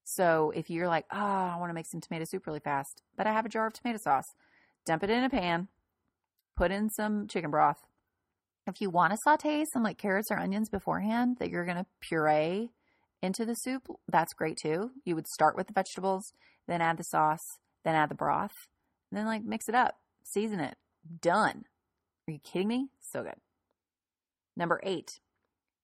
So 0.04 0.52
if 0.56 0.70
you're 0.70 0.88
like, 0.88 1.06
oh, 1.12 1.18
I 1.18 1.58
want 1.60 1.70
to 1.70 1.74
make 1.74 1.86
some 1.86 2.02
tomato 2.02 2.26
soup 2.26 2.48
really 2.48 2.60
fast, 2.60 3.02
but 3.16 3.28
I 3.28 3.34
have 3.34 3.46
a 3.46 3.50
jar 3.50 3.68
of 3.68 3.74
tomato 3.74 4.00
sauce, 4.00 4.34
dump 4.86 5.04
it 5.04 5.10
in 5.10 5.24
a 5.24 5.30
pan, 5.30 5.68
put 6.56 6.72
in 6.72 6.90
some 6.90 7.28
chicken 7.28 7.52
broth. 7.52 7.78
If 8.68 8.82
you 8.82 8.90
want 8.90 9.12
to 9.12 9.18
saute 9.24 9.66
some 9.74 9.84
like 9.84 9.98
carrots 9.98 10.30
or 10.32 10.40
onions 10.40 10.70
beforehand 10.70 11.38
that 11.40 11.50
you're 11.50 11.66
going 11.66 11.78
to 11.78 11.86
puree 12.02 12.70
into 13.22 13.46
the 13.46 13.56
soup, 13.56 13.88
that's 14.08 14.34
great 14.34 14.58
too. 14.62 14.92
You 15.06 15.16
would 15.16 15.28
start 15.28 15.56
with 15.56 15.68
the 15.68 15.74
vegetables, 15.74 16.32
then 16.68 16.82
add 16.82 16.98
the 16.98 17.04
sauce, 17.04 17.40
then 17.84 17.96
add 17.96 18.10
the 18.10 18.16
broth, 18.16 18.54
then 19.12 19.26
like 19.26 19.44
mix 19.44 19.68
it 19.68 19.76
up, 19.76 19.96
season 20.24 20.60
it. 20.60 20.76
Done. 21.22 21.64
Are 22.28 22.32
you 22.32 22.40
kidding 22.40 22.68
me? 22.68 22.90
So 23.00 23.24
good. 23.24 23.40
Number 24.56 24.80
eight, 24.84 25.10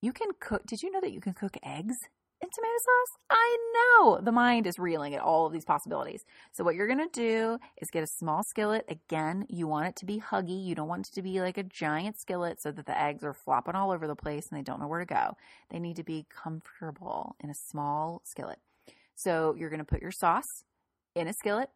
you 0.01 0.11
can 0.11 0.29
cook. 0.39 0.63
Did 0.67 0.81
you 0.83 0.91
know 0.91 1.01
that 1.01 1.13
you 1.13 1.21
can 1.21 1.33
cook 1.33 1.57
eggs 1.63 1.95
in 2.41 2.49
tomato 2.49 2.77
sauce? 2.79 3.17
I 3.29 3.57
know 3.73 4.19
the 4.21 4.31
mind 4.31 4.67
is 4.67 4.77
reeling 4.77 5.15
at 5.15 5.21
all 5.21 5.45
of 5.45 5.53
these 5.53 5.65
possibilities. 5.65 6.25
So, 6.51 6.63
what 6.63 6.75
you're 6.75 6.87
going 6.87 7.09
to 7.09 7.19
do 7.19 7.59
is 7.81 7.89
get 7.89 8.03
a 8.03 8.07
small 8.07 8.43
skillet. 8.43 8.85
Again, 8.87 9.45
you 9.49 9.67
want 9.67 9.87
it 9.87 9.95
to 9.97 10.05
be 10.05 10.19
huggy. 10.19 10.65
You 10.65 10.75
don't 10.75 10.87
want 10.87 11.07
it 11.07 11.13
to 11.13 11.21
be 11.21 11.41
like 11.41 11.57
a 11.57 11.63
giant 11.63 12.19
skillet 12.19 12.61
so 12.61 12.71
that 12.71 12.85
the 12.85 12.99
eggs 12.99 13.23
are 13.23 13.33
flopping 13.33 13.75
all 13.75 13.91
over 13.91 14.07
the 14.07 14.15
place 14.15 14.49
and 14.49 14.57
they 14.57 14.63
don't 14.63 14.79
know 14.79 14.87
where 14.87 14.99
to 14.99 15.05
go. 15.05 15.37
They 15.69 15.79
need 15.79 15.95
to 15.95 16.03
be 16.03 16.25
comfortable 16.29 17.35
in 17.41 17.49
a 17.49 17.55
small 17.55 18.21
skillet. 18.23 18.59
So, 19.15 19.55
you're 19.57 19.69
going 19.69 19.79
to 19.79 19.85
put 19.85 20.01
your 20.01 20.11
sauce 20.11 20.63
in 21.15 21.27
a 21.27 21.33
skillet, 21.33 21.69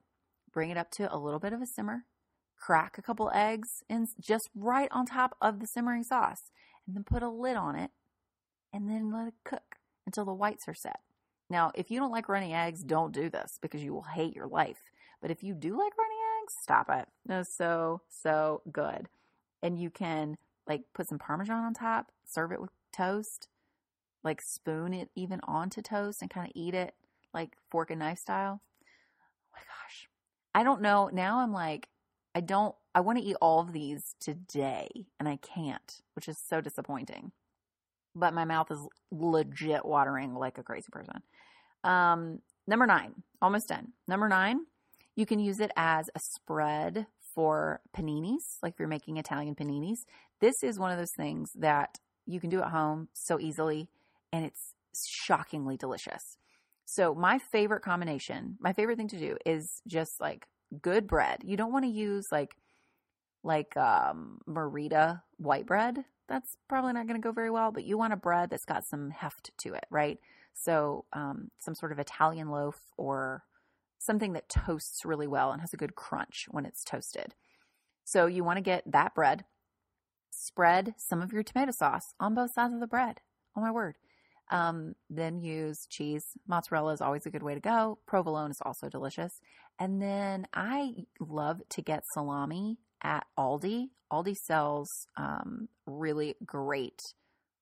bring 0.51 0.69
it 0.69 0.77
up 0.77 0.91
to 0.91 1.13
a 1.13 1.17
little 1.17 1.39
bit 1.39 1.53
of 1.53 1.61
a 1.61 1.65
simmer, 1.65 2.05
crack 2.59 2.97
a 2.97 3.01
couple 3.01 3.31
eggs 3.33 3.83
and 3.89 4.07
just 4.19 4.49
right 4.53 4.89
on 4.91 5.05
top 5.05 5.35
of 5.41 5.59
the 5.59 5.67
simmering 5.67 6.03
sauce 6.03 6.51
and 6.85 6.95
then 6.95 7.03
put 7.03 7.23
a 7.23 7.29
lid 7.29 7.55
on 7.55 7.75
it 7.75 7.91
and 8.73 8.89
then 8.89 9.11
let 9.11 9.27
it 9.27 9.33
cook 9.43 9.78
until 10.09 10.25
the 10.25 10.33
whites 10.33 10.67
are 10.67 10.73
set. 10.73 11.01
Now, 11.51 11.71
if 11.75 11.91
you 11.91 11.99
don't 11.99 12.11
like 12.11 12.27
runny 12.27 12.51
eggs, 12.51 12.83
don't 12.83 13.13
do 13.13 13.29
this 13.29 13.59
because 13.61 13.83
you 13.83 13.93
will 13.93 14.01
hate 14.01 14.35
your 14.35 14.47
life. 14.47 14.81
But 15.21 15.29
if 15.29 15.43
you 15.43 15.53
do 15.53 15.77
like 15.77 15.95
runny 15.99 16.15
eggs, 16.41 16.55
stop 16.59 16.89
it. 16.89 17.07
It's 17.29 17.55
so, 17.55 18.01
so 18.09 18.63
good. 18.71 19.07
And 19.61 19.77
you 19.79 19.91
can 19.91 20.37
like 20.67 20.81
put 20.95 21.07
some 21.07 21.19
Parmesan 21.19 21.63
on 21.63 21.75
top, 21.75 22.11
serve 22.25 22.51
it 22.51 22.59
with 22.59 22.71
toast, 22.91 23.49
like 24.23 24.41
spoon 24.41 24.95
it 24.95 25.09
even 25.13 25.41
onto 25.43 25.83
toast 25.83 26.23
and 26.23 26.31
kind 26.31 26.47
of 26.47 26.53
eat 26.55 26.73
it 26.73 26.95
like 27.35 27.55
fork 27.69 27.91
and 27.91 27.99
knife 27.99 28.17
style. 28.17 28.61
Oh 29.21 29.51
my 29.53 29.59
gosh. 29.59 30.09
I 30.55 30.63
don't 30.63 30.81
know. 30.81 31.11
Now 31.13 31.39
I'm 31.39 31.53
like, 31.53 31.87
I 32.33 32.41
don't, 32.41 32.73
I 32.95 33.01
want 33.01 33.19
to 33.19 33.23
eat 33.23 33.37
all 33.39 33.59
of 33.59 33.73
these 33.73 34.15
today 34.19 34.89
and 35.19 35.29
I 35.29 35.35
can't, 35.35 36.01
which 36.15 36.27
is 36.27 36.39
so 36.39 36.61
disappointing. 36.61 37.31
But 38.15 38.33
my 38.33 38.45
mouth 38.45 38.71
is 38.71 38.79
legit 39.11 39.85
watering 39.85 40.33
like 40.33 40.57
a 40.57 40.63
crazy 40.63 40.87
person. 40.91 41.21
Um, 41.83 42.39
number 42.67 42.85
nine, 42.85 43.23
almost 43.41 43.69
done. 43.69 43.93
Number 44.07 44.27
nine, 44.27 44.65
you 45.15 45.25
can 45.25 45.39
use 45.39 45.59
it 45.59 45.71
as 45.75 46.09
a 46.15 46.19
spread 46.19 47.07
for 47.33 47.81
paninis, 47.95 48.57
like 48.63 48.73
if 48.73 48.79
you're 48.79 48.87
making 48.87 49.17
Italian 49.17 49.55
paninis. 49.55 49.99
This 50.41 50.63
is 50.63 50.79
one 50.79 50.91
of 50.91 50.97
those 50.97 51.11
things 51.11 51.51
that 51.55 51.99
you 52.25 52.39
can 52.39 52.49
do 52.49 52.61
at 52.61 52.69
home 52.69 53.09
so 53.13 53.39
easily 53.39 53.89
and 54.31 54.45
it's 54.45 54.73
shockingly 55.07 55.77
delicious. 55.77 56.37
So, 56.85 57.13
my 57.13 57.37
favorite 57.37 57.81
combination, 57.81 58.57
my 58.59 58.73
favorite 58.73 58.97
thing 58.97 59.09
to 59.09 59.19
do 59.19 59.37
is 59.45 59.81
just 59.87 60.19
like 60.19 60.47
good 60.81 61.07
bread. 61.07 61.41
You 61.43 61.57
don't 61.57 61.71
want 61.71 61.85
to 61.85 61.91
use 61.91 62.27
like 62.31 62.55
like 63.43 63.75
um 63.77 64.41
white 65.37 65.65
bread. 65.65 66.05
That's 66.27 66.57
probably 66.67 66.93
not 66.93 67.07
going 67.07 67.19
to 67.19 67.25
go 67.25 67.31
very 67.31 67.49
well, 67.49 67.71
but 67.71 67.85
you 67.85 67.97
want 67.97 68.13
a 68.13 68.17
bread 68.17 68.51
that's 68.51 68.65
got 68.65 68.85
some 68.85 69.09
heft 69.09 69.51
to 69.59 69.73
it, 69.73 69.85
right? 69.89 70.19
So, 70.53 71.05
um, 71.11 71.49
some 71.57 71.73
sort 71.73 71.91
of 71.91 71.99
Italian 71.99 72.49
loaf 72.49 72.79
or 72.97 73.43
something 73.97 74.33
that 74.33 74.49
toasts 74.49 75.05
really 75.05 75.27
well 75.27 75.51
and 75.51 75.61
has 75.61 75.73
a 75.73 75.77
good 75.77 75.95
crunch 75.95 76.45
when 76.51 76.65
it's 76.65 76.83
toasted. 76.83 77.33
So, 78.03 78.27
you 78.27 78.43
want 78.43 78.57
to 78.57 78.61
get 78.61 78.83
that 78.85 79.15
bread, 79.15 79.45
spread 80.29 80.93
some 80.97 81.21
of 81.21 81.33
your 81.33 81.43
tomato 81.43 81.71
sauce 81.71 82.13
on 82.19 82.35
both 82.35 82.53
sides 82.53 82.73
of 82.73 82.79
the 82.79 82.87
bread. 82.87 83.21
Oh 83.55 83.61
my 83.61 83.71
word. 83.71 83.95
Um, 84.51 84.95
then 85.09 85.39
use 85.39 85.85
cheese. 85.89 86.25
Mozzarella 86.47 86.93
is 86.93 87.01
always 87.01 87.25
a 87.25 87.29
good 87.29 87.43
way 87.43 87.53
to 87.53 87.59
go. 87.59 87.99
Provolone 88.07 88.51
is 88.51 88.61
also 88.65 88.89
delicious. 88.89 89.41
And 89.79 90.01
then 90.01 90.47
I 90.53 91.05
love 91.19 91.61
to 91.69 91.81
get 91.81 92.03
salami 92.13 92.79
at 93.03 93.25
Aldi. 93.37 93.89
Aldi 94.11 94.35
sells 94.35 94.89
um, 95.17 95.69
really 95.85 96.35
great 96.45 97.01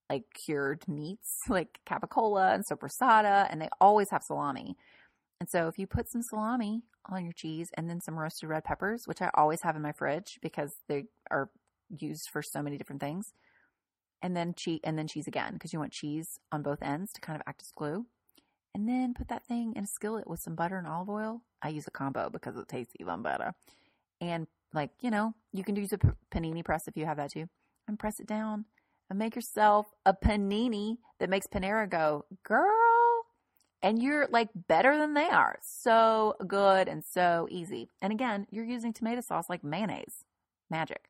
like 0.09 0.23
cured 0.33 0.87
meats 0.87 1.41
like 1.49 1.79
capicola 1.85 2.53
and 2.53 2.63
sopressata, 2.65 3.47
and 3.49 3.61
they 3.61 3.69
always 3.81 4.09
have 4.09 4.23
salami. 4.23 4.75
And 5.39 5.49
so 5.49 5.67
if 5.67 5.77
you 5.77 5.85
put 5.85 6.09
some 6.09 6.23
salami 6.23 6.81
on 7.05 7.23
your 7.23 7.33
cheese 7.33 7.69
and 7.75 7.89
then 7.89 8.01
some 8.01 8.17
roasted 8.17 8.49
red 8.49 8.63
peppers, 8.63 9.03
which 9.05 9.21
I 9.21 9.29
always 9.35 9.61
have 9.61 9.75
in 9.75 9.81
my 9.81 9.91
fridge 9.91 10.39
because 10.41 10.73
they 10.87 11.05
are 11.29 11.49
used 11.89 12.29
for 12.31 12.41
so 12.41 12.61
many 12.61 12.77
different 12.77 13.01
things, 13.01 13.33
and 14.21 14.35
then 14.35 14.53
cheese 14.55 14.79
and 14.83 14.97
then 14.97 15.07
cheese 15.07 15.27
again 15.27 15.53
because 15.53 15.73
you 15.73 15.79
want 15.79 15.91
cheese 15.91 16.39
on 16.51 16.63
both 16.63 16.81
ends 16.81 17.11
to 17.13 17.21
kind 17.21 17.35
of 17.35 17.43
act 17.47 17.61
as 17.61 17.71
glue. 17.75 18.05
And 18.73 18.87
then 18.87 19.13
put 19.13 19.29
that 19.29 19.45
thing 19.45 19.73
in 19.75 19.85
a 19.85 19.87
skillet 19.87 20.27
with 20.27 20.39
some 20.39 20.55
butter 20.55 20.77
and 20.77 20.87
olive 20.87 21.09
oil. 21.09 21.41
I 21.61 21.69
use 21.69 21.87
a 21.87 21.91
combo 21.91 22.29
because 22.29 22.55
it 22.57 22.67
tastes 22.67 22.93
even 22.99 23.23
better. 23.23 23.53
And 24.21 24.47
like, 24.73 24.91
you 25.01 25.11
know, 25.11 25.33
you 25.53 25.63
can 25.63 25.75
use 25.75 25.93
a 25.93 25.99
panini 26.33 26.63
press 26.63 26.87
if 26.87 26.97
you 26.97 27.05
have 27.05 27.17
that 27.17 27.31
too. 27.31 27.47
And 27.87 27.97
press 27.97 28.19
it 28.19 28.27
down 28.27 28.65
and 29.09 29.17
make 29.17 29.35
yourself 29.35 29.87
a 30.05 30.13
panini 30.13 30.97
that 31.19 31.29
makes 31.29 31.47
Panera 31.47 31.89
go, 31.89 32.25
girl. 32.43 33.25
And 33.81 34.01
you're 34.01 34.27
like 34.29 34.49
better 34.67 34.97
than 34.97 35.13
they 35.13 35.29
are. 35.29 35.57
So 35.61 36.35
good 36.47 36.87
and 36.87 37.03
so 37.03 37.47
easy. 37.49 37.89
And 38.01 38.11
again, 38.11 38.47
you're 38.49 38.65
using 38.65 38.91
tomato 38.91 39.21
sauce 39.21 39.49
like 39.49 39.63
mayonnaise. 39.63 40.25
Magic. 40.69 41.09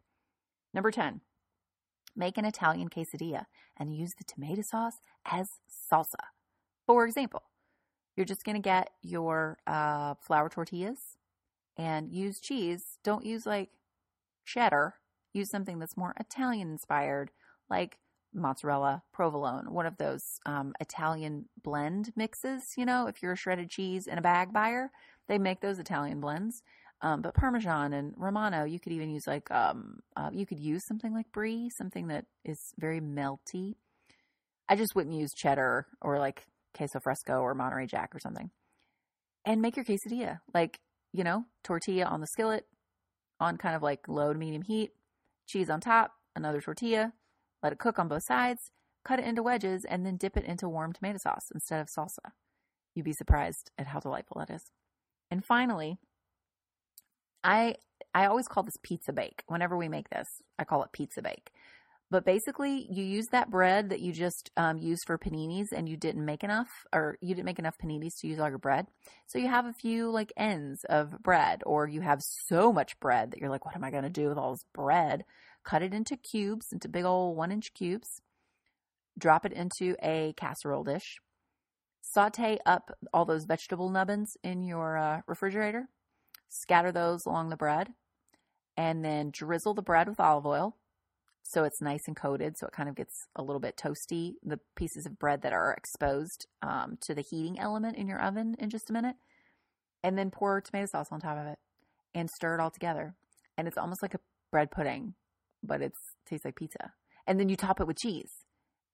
Number 0.74 0.92
10, 0.92 1.22
make 2.16 2.38
an 2.38 2.46
Italian 2.46 2.90
quesadilla 2.90 3.46
and 3.78 3.96
use 3.96 4.14
the 4.16 4.24
tomato 4.24 4.62
sauce 4.62 5.00
as 5.26 5.50
salsa. 5.68 6.16
For 6.86 7.06
example, 7.06 7.42
you're 8.16 8.26
just 8.26 8.44
going 8.44 8.56
to 8.56 8.62
get 8.62 8.92
your 9.02 9.58
uh, 9.66 10.16
flour 10.22 10.50
tortillas 10.50 11.17
and 11.78 12.12
use 12.12 12.40
cheese. 12.40 12.98
Don't 13.04 13.26
use 13.26 13.46
like 13.46 13.70
cheddar. 14.46 14.96
Use 15.34 15.50
something 15.50 15.80
that's 15.80 15.98
more 15.98 16.16
Italian 16.20 16.72
inspired, 16.72 17.32
like 17.70 18.00
mozzarella, 18.34 19.04
provolone, 19.14 19.72
one 19.72 19.86
of 19.86 19.98
those 19.98 20.22
um, 20.46 20.74
Italian 20.80 21.46
blend 21.64 22.12
mixes. 22.16 22.74
You 22.78 22.86
know, 22.86 23.08
if 23.08 23.22
you're 23.22 23.34
a 23.34 23.38
shredded 23.38 23.70
cheese 23.70 24.08
and 24.08 24.18
a 24.18 24.22
bag 24.22 24.54
buyer, 24.54 24.90
they 25.28 25.38
make 25.38 25.62
those 25.62 25.80
Italian 25.80 26.20
blends. 26.22 26.64
Um, 27.02 27.22
but 27.22 27.36
Parmesan 27.36 27.94
and 27.94 28.14
Romano, 28.18 28.64
you 28.64 28.80
could 28.80 28.92
even 28.92 29.12
use 29.12 29.28
like 29.28 29.52
um, 29.52 30.00
uh, 30.16 30.32
you 30.34 30.46
could 30.46 30.60
use 30.60 30.86
something 30.88 31.14
like 31.14 31.32
brie, 31.32 31.70
something 31.78 32.08
that 32.08 32.26
is 32.44 32.74
very 32.80 33.00
melty. 33.00 33.76
I 34.68 34.76
just 34.76 34.96
wouldn't 34.96 35.16
use 35.16 35.32
cheddar 35.36 35.86
or 36.02 36.18
like 36.18 36.44
queso 36.74 37.00
fresco 37.00 37.42
or 37.42 37.54
Monterey 37.54 37.86
Jack 37.86 38.16
or 38.16 38.20
something. 38.20 38.50
And 39.46 39.62
make 39.62 39.76
your 39.78 39.86
quesadilla 39.86 40.40
like 40.54 40.80
you 41.14 41.24
know 41.24 41.46
tortilla 41.64 42.06
on 42.06 42.22
the 42.22 42.28
skillet, 42.28 42.66
on 43.40 43.58
kind 43.58 43.76
of 43.76 43.84
like 43.84 44.08
low 44.08 44.34
to 44.34 44.40
medium 44.40 44.64
heat, 44.64 44.92
cheese 45.48 45.70
on 45.70 45.80
top, 45.80 46.14
another 46.36 46.62
tortilla, 46.62 47.14
let 47.64 47.74
it 47.74 47.80
cook 47.80 48.00
on 48.00 48.08
both 48.08 48.24
sides, 48.24 48.72
cut 49.04 49.20
it 49.20 49.26
into 49.26 49.44
wedges, 49.44 49.86
and 49.86 50.06
then 50.06 50.18
dip 50.18 50.38
it 50.38 50.46
into 50.46 50.70
warm 50.70 50.94
tomato 50.94 51.18
sauce 51.18 51.52
instead 51.54 51.82
of 51.82 51.88
salsa. 51.88 52.32
You'd 52.96 53.06
be 53.06 53.14
surprised 53.14 53.72
at 53.78 53.88
how 53.88 54.00
delightful 54.00 54.40
that 54.40 54.54
is. 54.54 54.66
And 55.30 55.44
finally, 55.44 56.00
I 57.44 57.76
I 58.14 58.26
always 58.26 58.48
call 58.48 58.64
this 58.64 58.78
pizza 58.82 59.14
bake. 59.14 59.44
Whenever 59.48 59.78
we 59.78 59.90
make 59.90 60.10
this, 60.10 60.42
I 60.58 60.64
call 60.64 60.84
it 60.84 60.92
pizza 60.92 61.22
bake. 61.22 61.52
But 62.10 62.24
basically, 62.24 62.88
you 62.90 63.04
use 63.04 63.28
that 63.32 63.50
bread 63.50 63.90
that 63.90 64.00
you 64.00 64.14
just 64.14 64.50
um, 64.56 64.78
used 64.78 65.04
for 65.06 65.18
paninis, 65.18 65.68
and 65.76 65.90
you 65.90 65.98
didn't 65.98 66.24
make 66.24 66.44
enough, 66.44 66.70
or 66.94 67.18
you 67.22 67.36
didn't 67.36 67.46
make 67.46 67.60
enough 67.60 67.78
paninis 67.78 68.18
to 68.22 68.28
use 68.28 68.40
all 68.40 68.48
your 68.48 68.58
bread. 68.58 68.88
So 69.26 69.40
you 69.40 69.50
have 69.50 69.66
a 69.66 69.74
few 69.74 70.10
like 70.10 70.32
ends 70.38 70.86
of 70.86 71.22
bread, 71.22 71.64
or 71.66 71.88
you 71.88 72.02
have 72.02 72.22
so 72.22 72.72
much 72.72 72.98
bread 73.02 73.32
that 73.32 73.40
you're 73.40 73.50
like, 73.50 73.66
what 73.66 73.76
am 73.76 73.84
I 73.84 73.92
going 73.92 74.04
to 74.04 74.10
do 74.10 74.30
with 74.30 74.38
all 74.38 74.52
this 74.52 74.66
bread? 74.74 75.26
Cut 75.66 75.84
it 75.84 75.94
into 75.94 76.16
cubes, 76.16 76.68
into 76.72 76.88
big 76.88 77.04
old 77.04 77.36
one 77.36 77.52
inch 77.52 77.74
cubes. 77.74 78.22
Drop 79.20 79.46
it 79.46 79.52
into 79.52 79.96
a 80.02 80.34
casserole 80.38 80.86
dish. 80.86 81.18
Saute 82.02 82.58
up 82.66 82.92
all 83.14 83.26
those 83.26 83.44
vegetable 83.44 83.90
nubbins 83.90 84.38
in 84.44 84.64
your 84.64 84.98
uh, 84.98 85.22
refrigerator 85.28 85.90
scatter 86.50 86.92
those 86.92 87.26
along 87.26 87.50
the 87.50 87.58
bread, 87.58 87.90
and 88.76 89.04
then 89.04 89.32
drizzle 89.32 89.74
the 89.74 89.82
bread 89.82 90.08
with 90.08 90.20
olive 90.20 90.46
oil 90.46 90.78
so 91.50 91.64
it's 91.64 91.82
nice 91.82 92.04
and 92.08 92.16
coated, 92.16 92.58
so 92.58 92.68
it 92.68 92.74
kind 92.74 92.90
of 92.90 92.96
gets 92.96 93.28
a 93.36 93.42
little 93.42 93.62
bit 93.62 93.78
toasty. 93.78 94.34
The 94.44 94.60
pieces 94.76 95.06
of 95.06 95.18
bread 95.18 95.42
that 95.44 95.54
are 95.54 95.74
exposed 95.74 96.48
um, 96.62 96.98
to 97.02 97.16
the 97.16 97.22
heating 97.22 97.58
element 97.58 97.96
in 97.98 98.08
your 98.08 98.22
oven 98.22 98.56
in 98.60 98.70
just 98.70 98.90
a 98.90 98.94
minute, 98.94 99.16
and 100.04 100.18
then 100.18 100.30
pour 100.30 100.60
tomato 100.60 100.88
sauce 100.88 101.08
on 101.12 101.22
top 101.22 101.38
of 101.38 101.48
it 101.48 101.58
and 102.14 102.30
stir 102.30 102.56
it 102.56 102.60
all 102.60 102.72
together. 102.72 103.16
And 103.58 103.68
it's 103.68 103.78
almost 103.78 104.02
like 104.02 104.14
a 104.14 104.20
bread 104.52 104.72
pudding, 104.72 105.14
but 105.64 105.82
it 105.82 105.94
tastes 106.28 106.46
like 106.46 106.56
pizza. 106.56 106.92
And 107.26 107.40
then 107.40 107.50
you 107.50 107.56
top 107.56 107.80
it 107.80 107.88
with 107.88 107.98
cheese, 107.98 108.32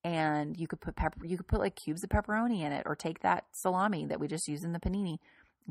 and 0.04 0.56
you 0.56 0.66
could 0.68 0.80
put 0.80 0.96
pepper. 0.96 1.26
You 1.26 1.36
could 1.36 1.48
put 1.48 1.60
like 1.60 1.76
cubes 1.76 2.04
of 2.04 2.10
pepperoni 2.10 2.60
in 2.60 2.72
it, 2.72 2.84
or 2.86 2.94
take 2.94 3.20
that 3.20 3.44
salami 3.52 4.06
that 4.06 4.20
we 4.20 4.28
just 4.28 4.48
used 4.48 4.64
in 4.64 4.72
the 4.72 4.80
panini 4.80 5.18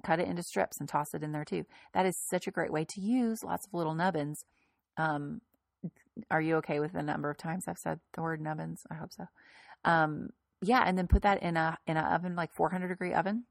cut 0.02 0.20
it 0.20 0.28
into 0.28 0.42
strips 0.42 0.80
and 0.80 0.90
toss 0.90 1.14
it 1.14 1.24
in 1.24 1.32
there 1.32 1.46
too. 1.46 1.66
That 1.94 2.06
is 2.06 2.18
such 2.18 2.48
a 2.48 2.52
great 2.52 2.72
way 2.72 2.86
to 2.86 3.02
use 3.02 3.44
lots 3.44 3.68
of 3.68 3.74
little 3.74 3.94
nubbins. 3.94 4.44
Um, 4.98 5.42
are 6.30 6.42
you 6.42 6.58
okay 6.58 6.80
with 6.80 6.94
the 6.94 7.02
number 7.02 7.30
of 7.30 7.38
times 7.38 7.66
I've 7.68 7.78
said 7.78 8.00
the 8.14 8.22
word 8.22 8.42
nubbins? 8.42 8.82
I 8.90 8.96
hope 8.96 9.12
so. 9.14 9.26
Um, 9.86 10.30
yeah, 10.62 10.84
and 10.86 10.98
then 10.98 11.08
put 11.08 11.24
that 11.24 11.44
in 11.44 11.58
a 11.58 11.78
in 11.88 11.98
an 11.98 12.06
oven 12.06 12.36
like 12.36 12.54
400 12.54 12.88
degree 12.88 13.14
oven, 13.14 13.46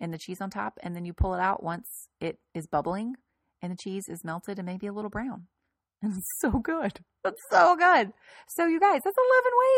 and 0.00 0.12
the 0.12 0.18
cheese 0.18 0.40
on 0.40 0.50
top, 0.50 0.78
and 0.82 0.94
then 0.94 1.04
you 1.04 1.12
pull 1.12 1.34
it 1.34 1.40
out 1.40 1.62
once 1.62 2.08
it 2.20 2.38
is 2.54 2.66
bubbling 2.66 3.14
and 3.62 3.72
the 3.72 3.76
cheese 3.76 4.08
is 4.08 4.24
melted 4.24 4.58
and 4.58 4.66
maybe 4.66 4.88
a 4.88 4.92
little 4.92 5.10
brown. 5.10 5.46
And 6.04 6.14
it's 6.16 6.40
so 6.40 6.58
good. 6.58 6.98
It's 7.24 7.42
so 7.48 7.76
good. 7.76 8.12
So 8.48 8.66
you 8.66 8.80
guys, 8.80 9.02
that's 9.04 9.16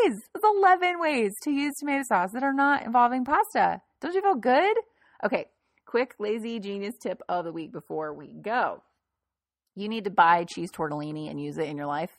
11 0.03 0.15
ways. 0.15 0.23
That's 0.33 0.45
11 0.57 0.99
ways 0.99 1.35
to 1.43 1.51
use 1.51 1.75
tomato 1.75 2.01
sauce 2.01 2.31
that 2.31 2.41
are 2.41 2.51
not 2.51 2.81
involving 2.81 3.23
pasta. 3.23 3.79
Don't 4.01 4.15
you 4.15 4.23
feel 4.23 4.33
good? 4.33 4.75
Okay, 5.23 5.45
quick 5.85 6.15
lazy 6.17 6.59
genius 6.59 6.95
tip 6.99 7.21
of 7.29 7.45
the 7.45 7.51
week 7.51 7.71
before 7.71 8.11
we 8.11 8.33
go. 8.41 8.81
You 9.75 9.87
need 9.87 10.05
to 10.05 10.09
buy 10.09 10.45
cheese 10.45 10.71
tortellini 10.71 11.29
and 11.29 11.39
use 11.39 11.59
it 11.59 11.69
in 11.69 11.77
your 11.77 11.85
life. 11.85 12.17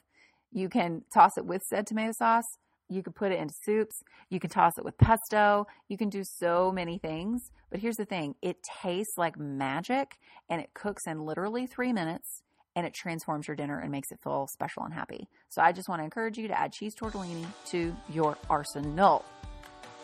You 0.52 0.68
can 0.68 1.02
toss 1.12 1.36
it 1.36 1.44
with 1.44 1.62
said 1.62 1.86
tomato 1.86 2.12
sauce. 2.12 2.58
You 2.88 3.02
can 3.02 3.12
put 3.12 3.32
it 3.32 3.40
into 3.40 3.54
soups. 3.64 4.02
You 4.30 4.38
can 4.38 4.50
toss 4.50 4.78
it 4.78 4.84
with 4.84 4.96
pesto. 4.96 5.66
You 5.88 5.98
can 5.98 6.08
do 6.08 6.22
so 6.22 6.70
many 6.72 6.98
things. 6.98 7.50
But 7.70 7.80
here's 7.80 7.96
the 7.96 8.04
thing 8.04 8.36
it 8.42 8.62
tastes 8.82 9.18
like 9.18 9.38
magic 9.38 10.18
and 10.48 10.60
it 10.60 10.70
cooks 10.74 11.06
in 11.06 11.24
literally 11.26 11.66
three 11.66 11.92
minutes 11.92 12.42
and 12.76 12.86
it 12.86 12.94
transforms 12.94 13.48
your 13.48 13.56
dinner 13.56 13.78
and 13.80 13.90
makes 13.90 14.12
it 14.12 14.20
feel 14.22 14.46
special 14.46 14.84
and 14.84 14.92
happy. 14.92 15.28
So 15.48 15.62
I 15.62 15.72
just 15.72 15.88
want 15.88 16.00
to 16.00 16.04
encourage 16.04 16.38
you 16.38 16.46
to 16.48 16.58
add 16.58 16.72
cheese 16.72 16.94
tortellini 16.94 17.46
to 17.66 17.96
your 18.10 18.36
arsenal. 18.50 19.24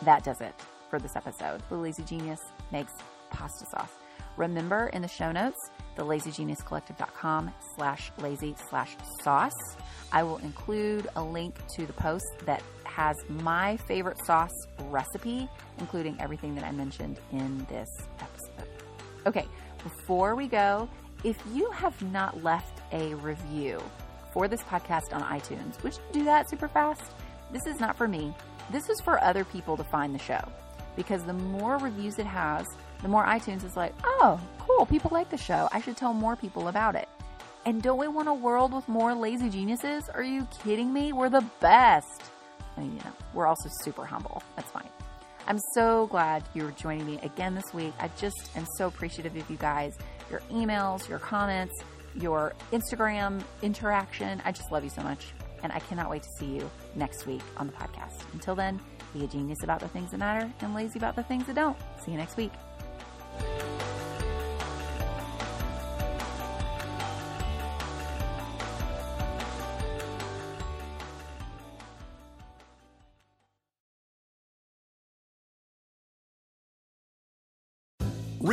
That 0.03 0.25
does 0.25 0.41
it 0.41 0.55
for 0.91 0.99
this 0.99 1.15
episode. 1.15 1.63
The 1.69 1.77
Lazy 1.77 2.03
Genius 2.03 2.41
makes 2.73 2.93
pasta 3.31 3.67
sauce. 3.67 3.93
Remember 4.37 4.89
in 4.89 5.03
the 5.03 5.09
show 5.09 5.31
notes, 5.31 5.71
the 5.97 6.05
lazygeniuscollective.com 6.05 7.53
slash 7.77 8.11
lazy 8.19 8.55
slash 8.71 8.97
sauce. 9.23 9.77
I 10.13 10.23
will 10.23 10.39
include 10.39 11.09
a 11.17 11.23
link 11.23 11.57
to 11.77 11.87
the 11.87 11.93
post 11.93 12.27
that 12.45 12.63
has 12.85 13.17
my 13.29 13.77
favorite 13.89 14.19
sauce 14.25 14.67
recipe, 14.85 15.49
including 15.79 16.21
everything 16.21 16.55
that 16.55 16.65
I 16.65 16.73
mentioned 16.73 17.19
in 17.33 17.67
this 17.71 17.89
episode. 18.21 18.69
Okay, 19.27 19.47
before 19.83 20.35
we 20.35 20.47
go, 20.47 20.89
if 21.25 21.37
you 21.53 21.71
have 21.71 22.01
not 22.13 22.43
left 22.43 22.81
a 22.93 23.15
review 23.15 23.83
for 24.33 24.49
this 24.49 24.63
podcast 24.63 25.13
on 25.13 25.23
iTunes, 25.23 25.83
would 25.83 25.95
you 25.95 26.21
do 26.21 26.25
that 26.25 26.51
super 26.51 26.69
fast? 26.69 27.13
This 27.53 27.67
is 27.67 27.81
not 27.81 27.97
for 27.97 28.09
me. 28.09 28.35
This 28.71 28.89
is 28.89 29.01
for 29.01 29.23
other 29.23 29.45
people 29.45 29.77
to 29.77 29.85
find 29.85 30.15
the 30.15 30.19
show. 30.19 30.41
Because 30.97 31.25
the 31.25 31.33
more 31.33 31.79
reviews 31.79 32.19
it 32.19 32.27
has, 32.27 32.67
the 33.03 33.09
more 33.09 33.25
iTunes 33.25 33.65
is 33.65 33.77
like, 33.77 33.95
oh, 34.05 34.41
cool, 34.59 34.87
people 34.87 35.11
like 35.13 35.31
the 35.31 35.37
show. 35.37 35.69
I 35.73 35.81
should 35.81 35.97
tell 35.97 36.15
more 36.15 36.37
people 36.37 36.69
about 36.69 36.95
it. 36.95 37.09
And 37.65 37.83
don't 37.83 37.99
we 37.99 38.09
want 38.09 38.29
a 38.29 38.35
world 38.35 38.73
with 38.73 38.89
more 38.89 39.15
lazy 39.15 39.49
geniuses? 39.49 40.09
Are 40.09 40.23
you 40.23 40.47
kidding 40.65 40.93
me? 40.93 41.13
We're 41.13 41.29
the 41.29 41.45
best. 41.61 42.23
You 42.77 42.85
know, 42.85 43.13
we're 43.35 43.47
also 43.47 43.69
super 43.83 44.05
humble. 44.05 44.43
That's 44.57 44.71
fine. 44.71 44.89
I'm 45.47 45.59
so 45.75 46.07
glad 46.07 46.45
you're 46.55 46.71
joining 46.73 47.07
me 47.07 47.19
again 47.23 47.55
this 47.55 47.75
week. 47.75 47.93
I 47.99 48.09
just 48.17 48.51
am 48.57 48.67
so 48.77 48.87
appreciative 48.87 49.37
of 49.37 49.49
you 49.51 49.57
guys, 49.57 49.97
your 50.31 50.41
emails, 50.51 51.09
your 51.09 51.19
comments, 51.19 51.75
your 52.15 52.55
Instagram 52.73 53.43
interaction. 53.63 54.41
I 54.45 54.53
just 54.53 54.71
love 54.73 54.85
you 54.85 54.91
so 54.91 55.03
much. 55.03 55.27
And 55.63 55.73
I 55.73 55.79
cannot 55.81 56.11
wait 56.11 56.23
to 56.23 56.29
see 56.39 56.47
you 56.47 56.71
next 56.97 57.27
week 57.27 57.43
on 57.57 57.67
the 57.69 57.73
podcast. 57.73 58.25
Until 58.33 58.55
then, 58.55 58.81
be 59.15 59.25
a 59.25 59.29
genius 59.29 59.63
about 59.63 59.81
the 59.81 59.89
things 59.89 60.11
that 60.11 60.19
matter 60.19 60.51
and 60.61 60.75
lazy 60.75 60.99
about 60.99 61.15
the 61.15 61.23
things 61.23 61.47
that 61.47 61.55
don't. 61.55 61.77
See 62.05 62.11
you 62.11 62.17
next 62.17 62.37
week. 62.37 62.53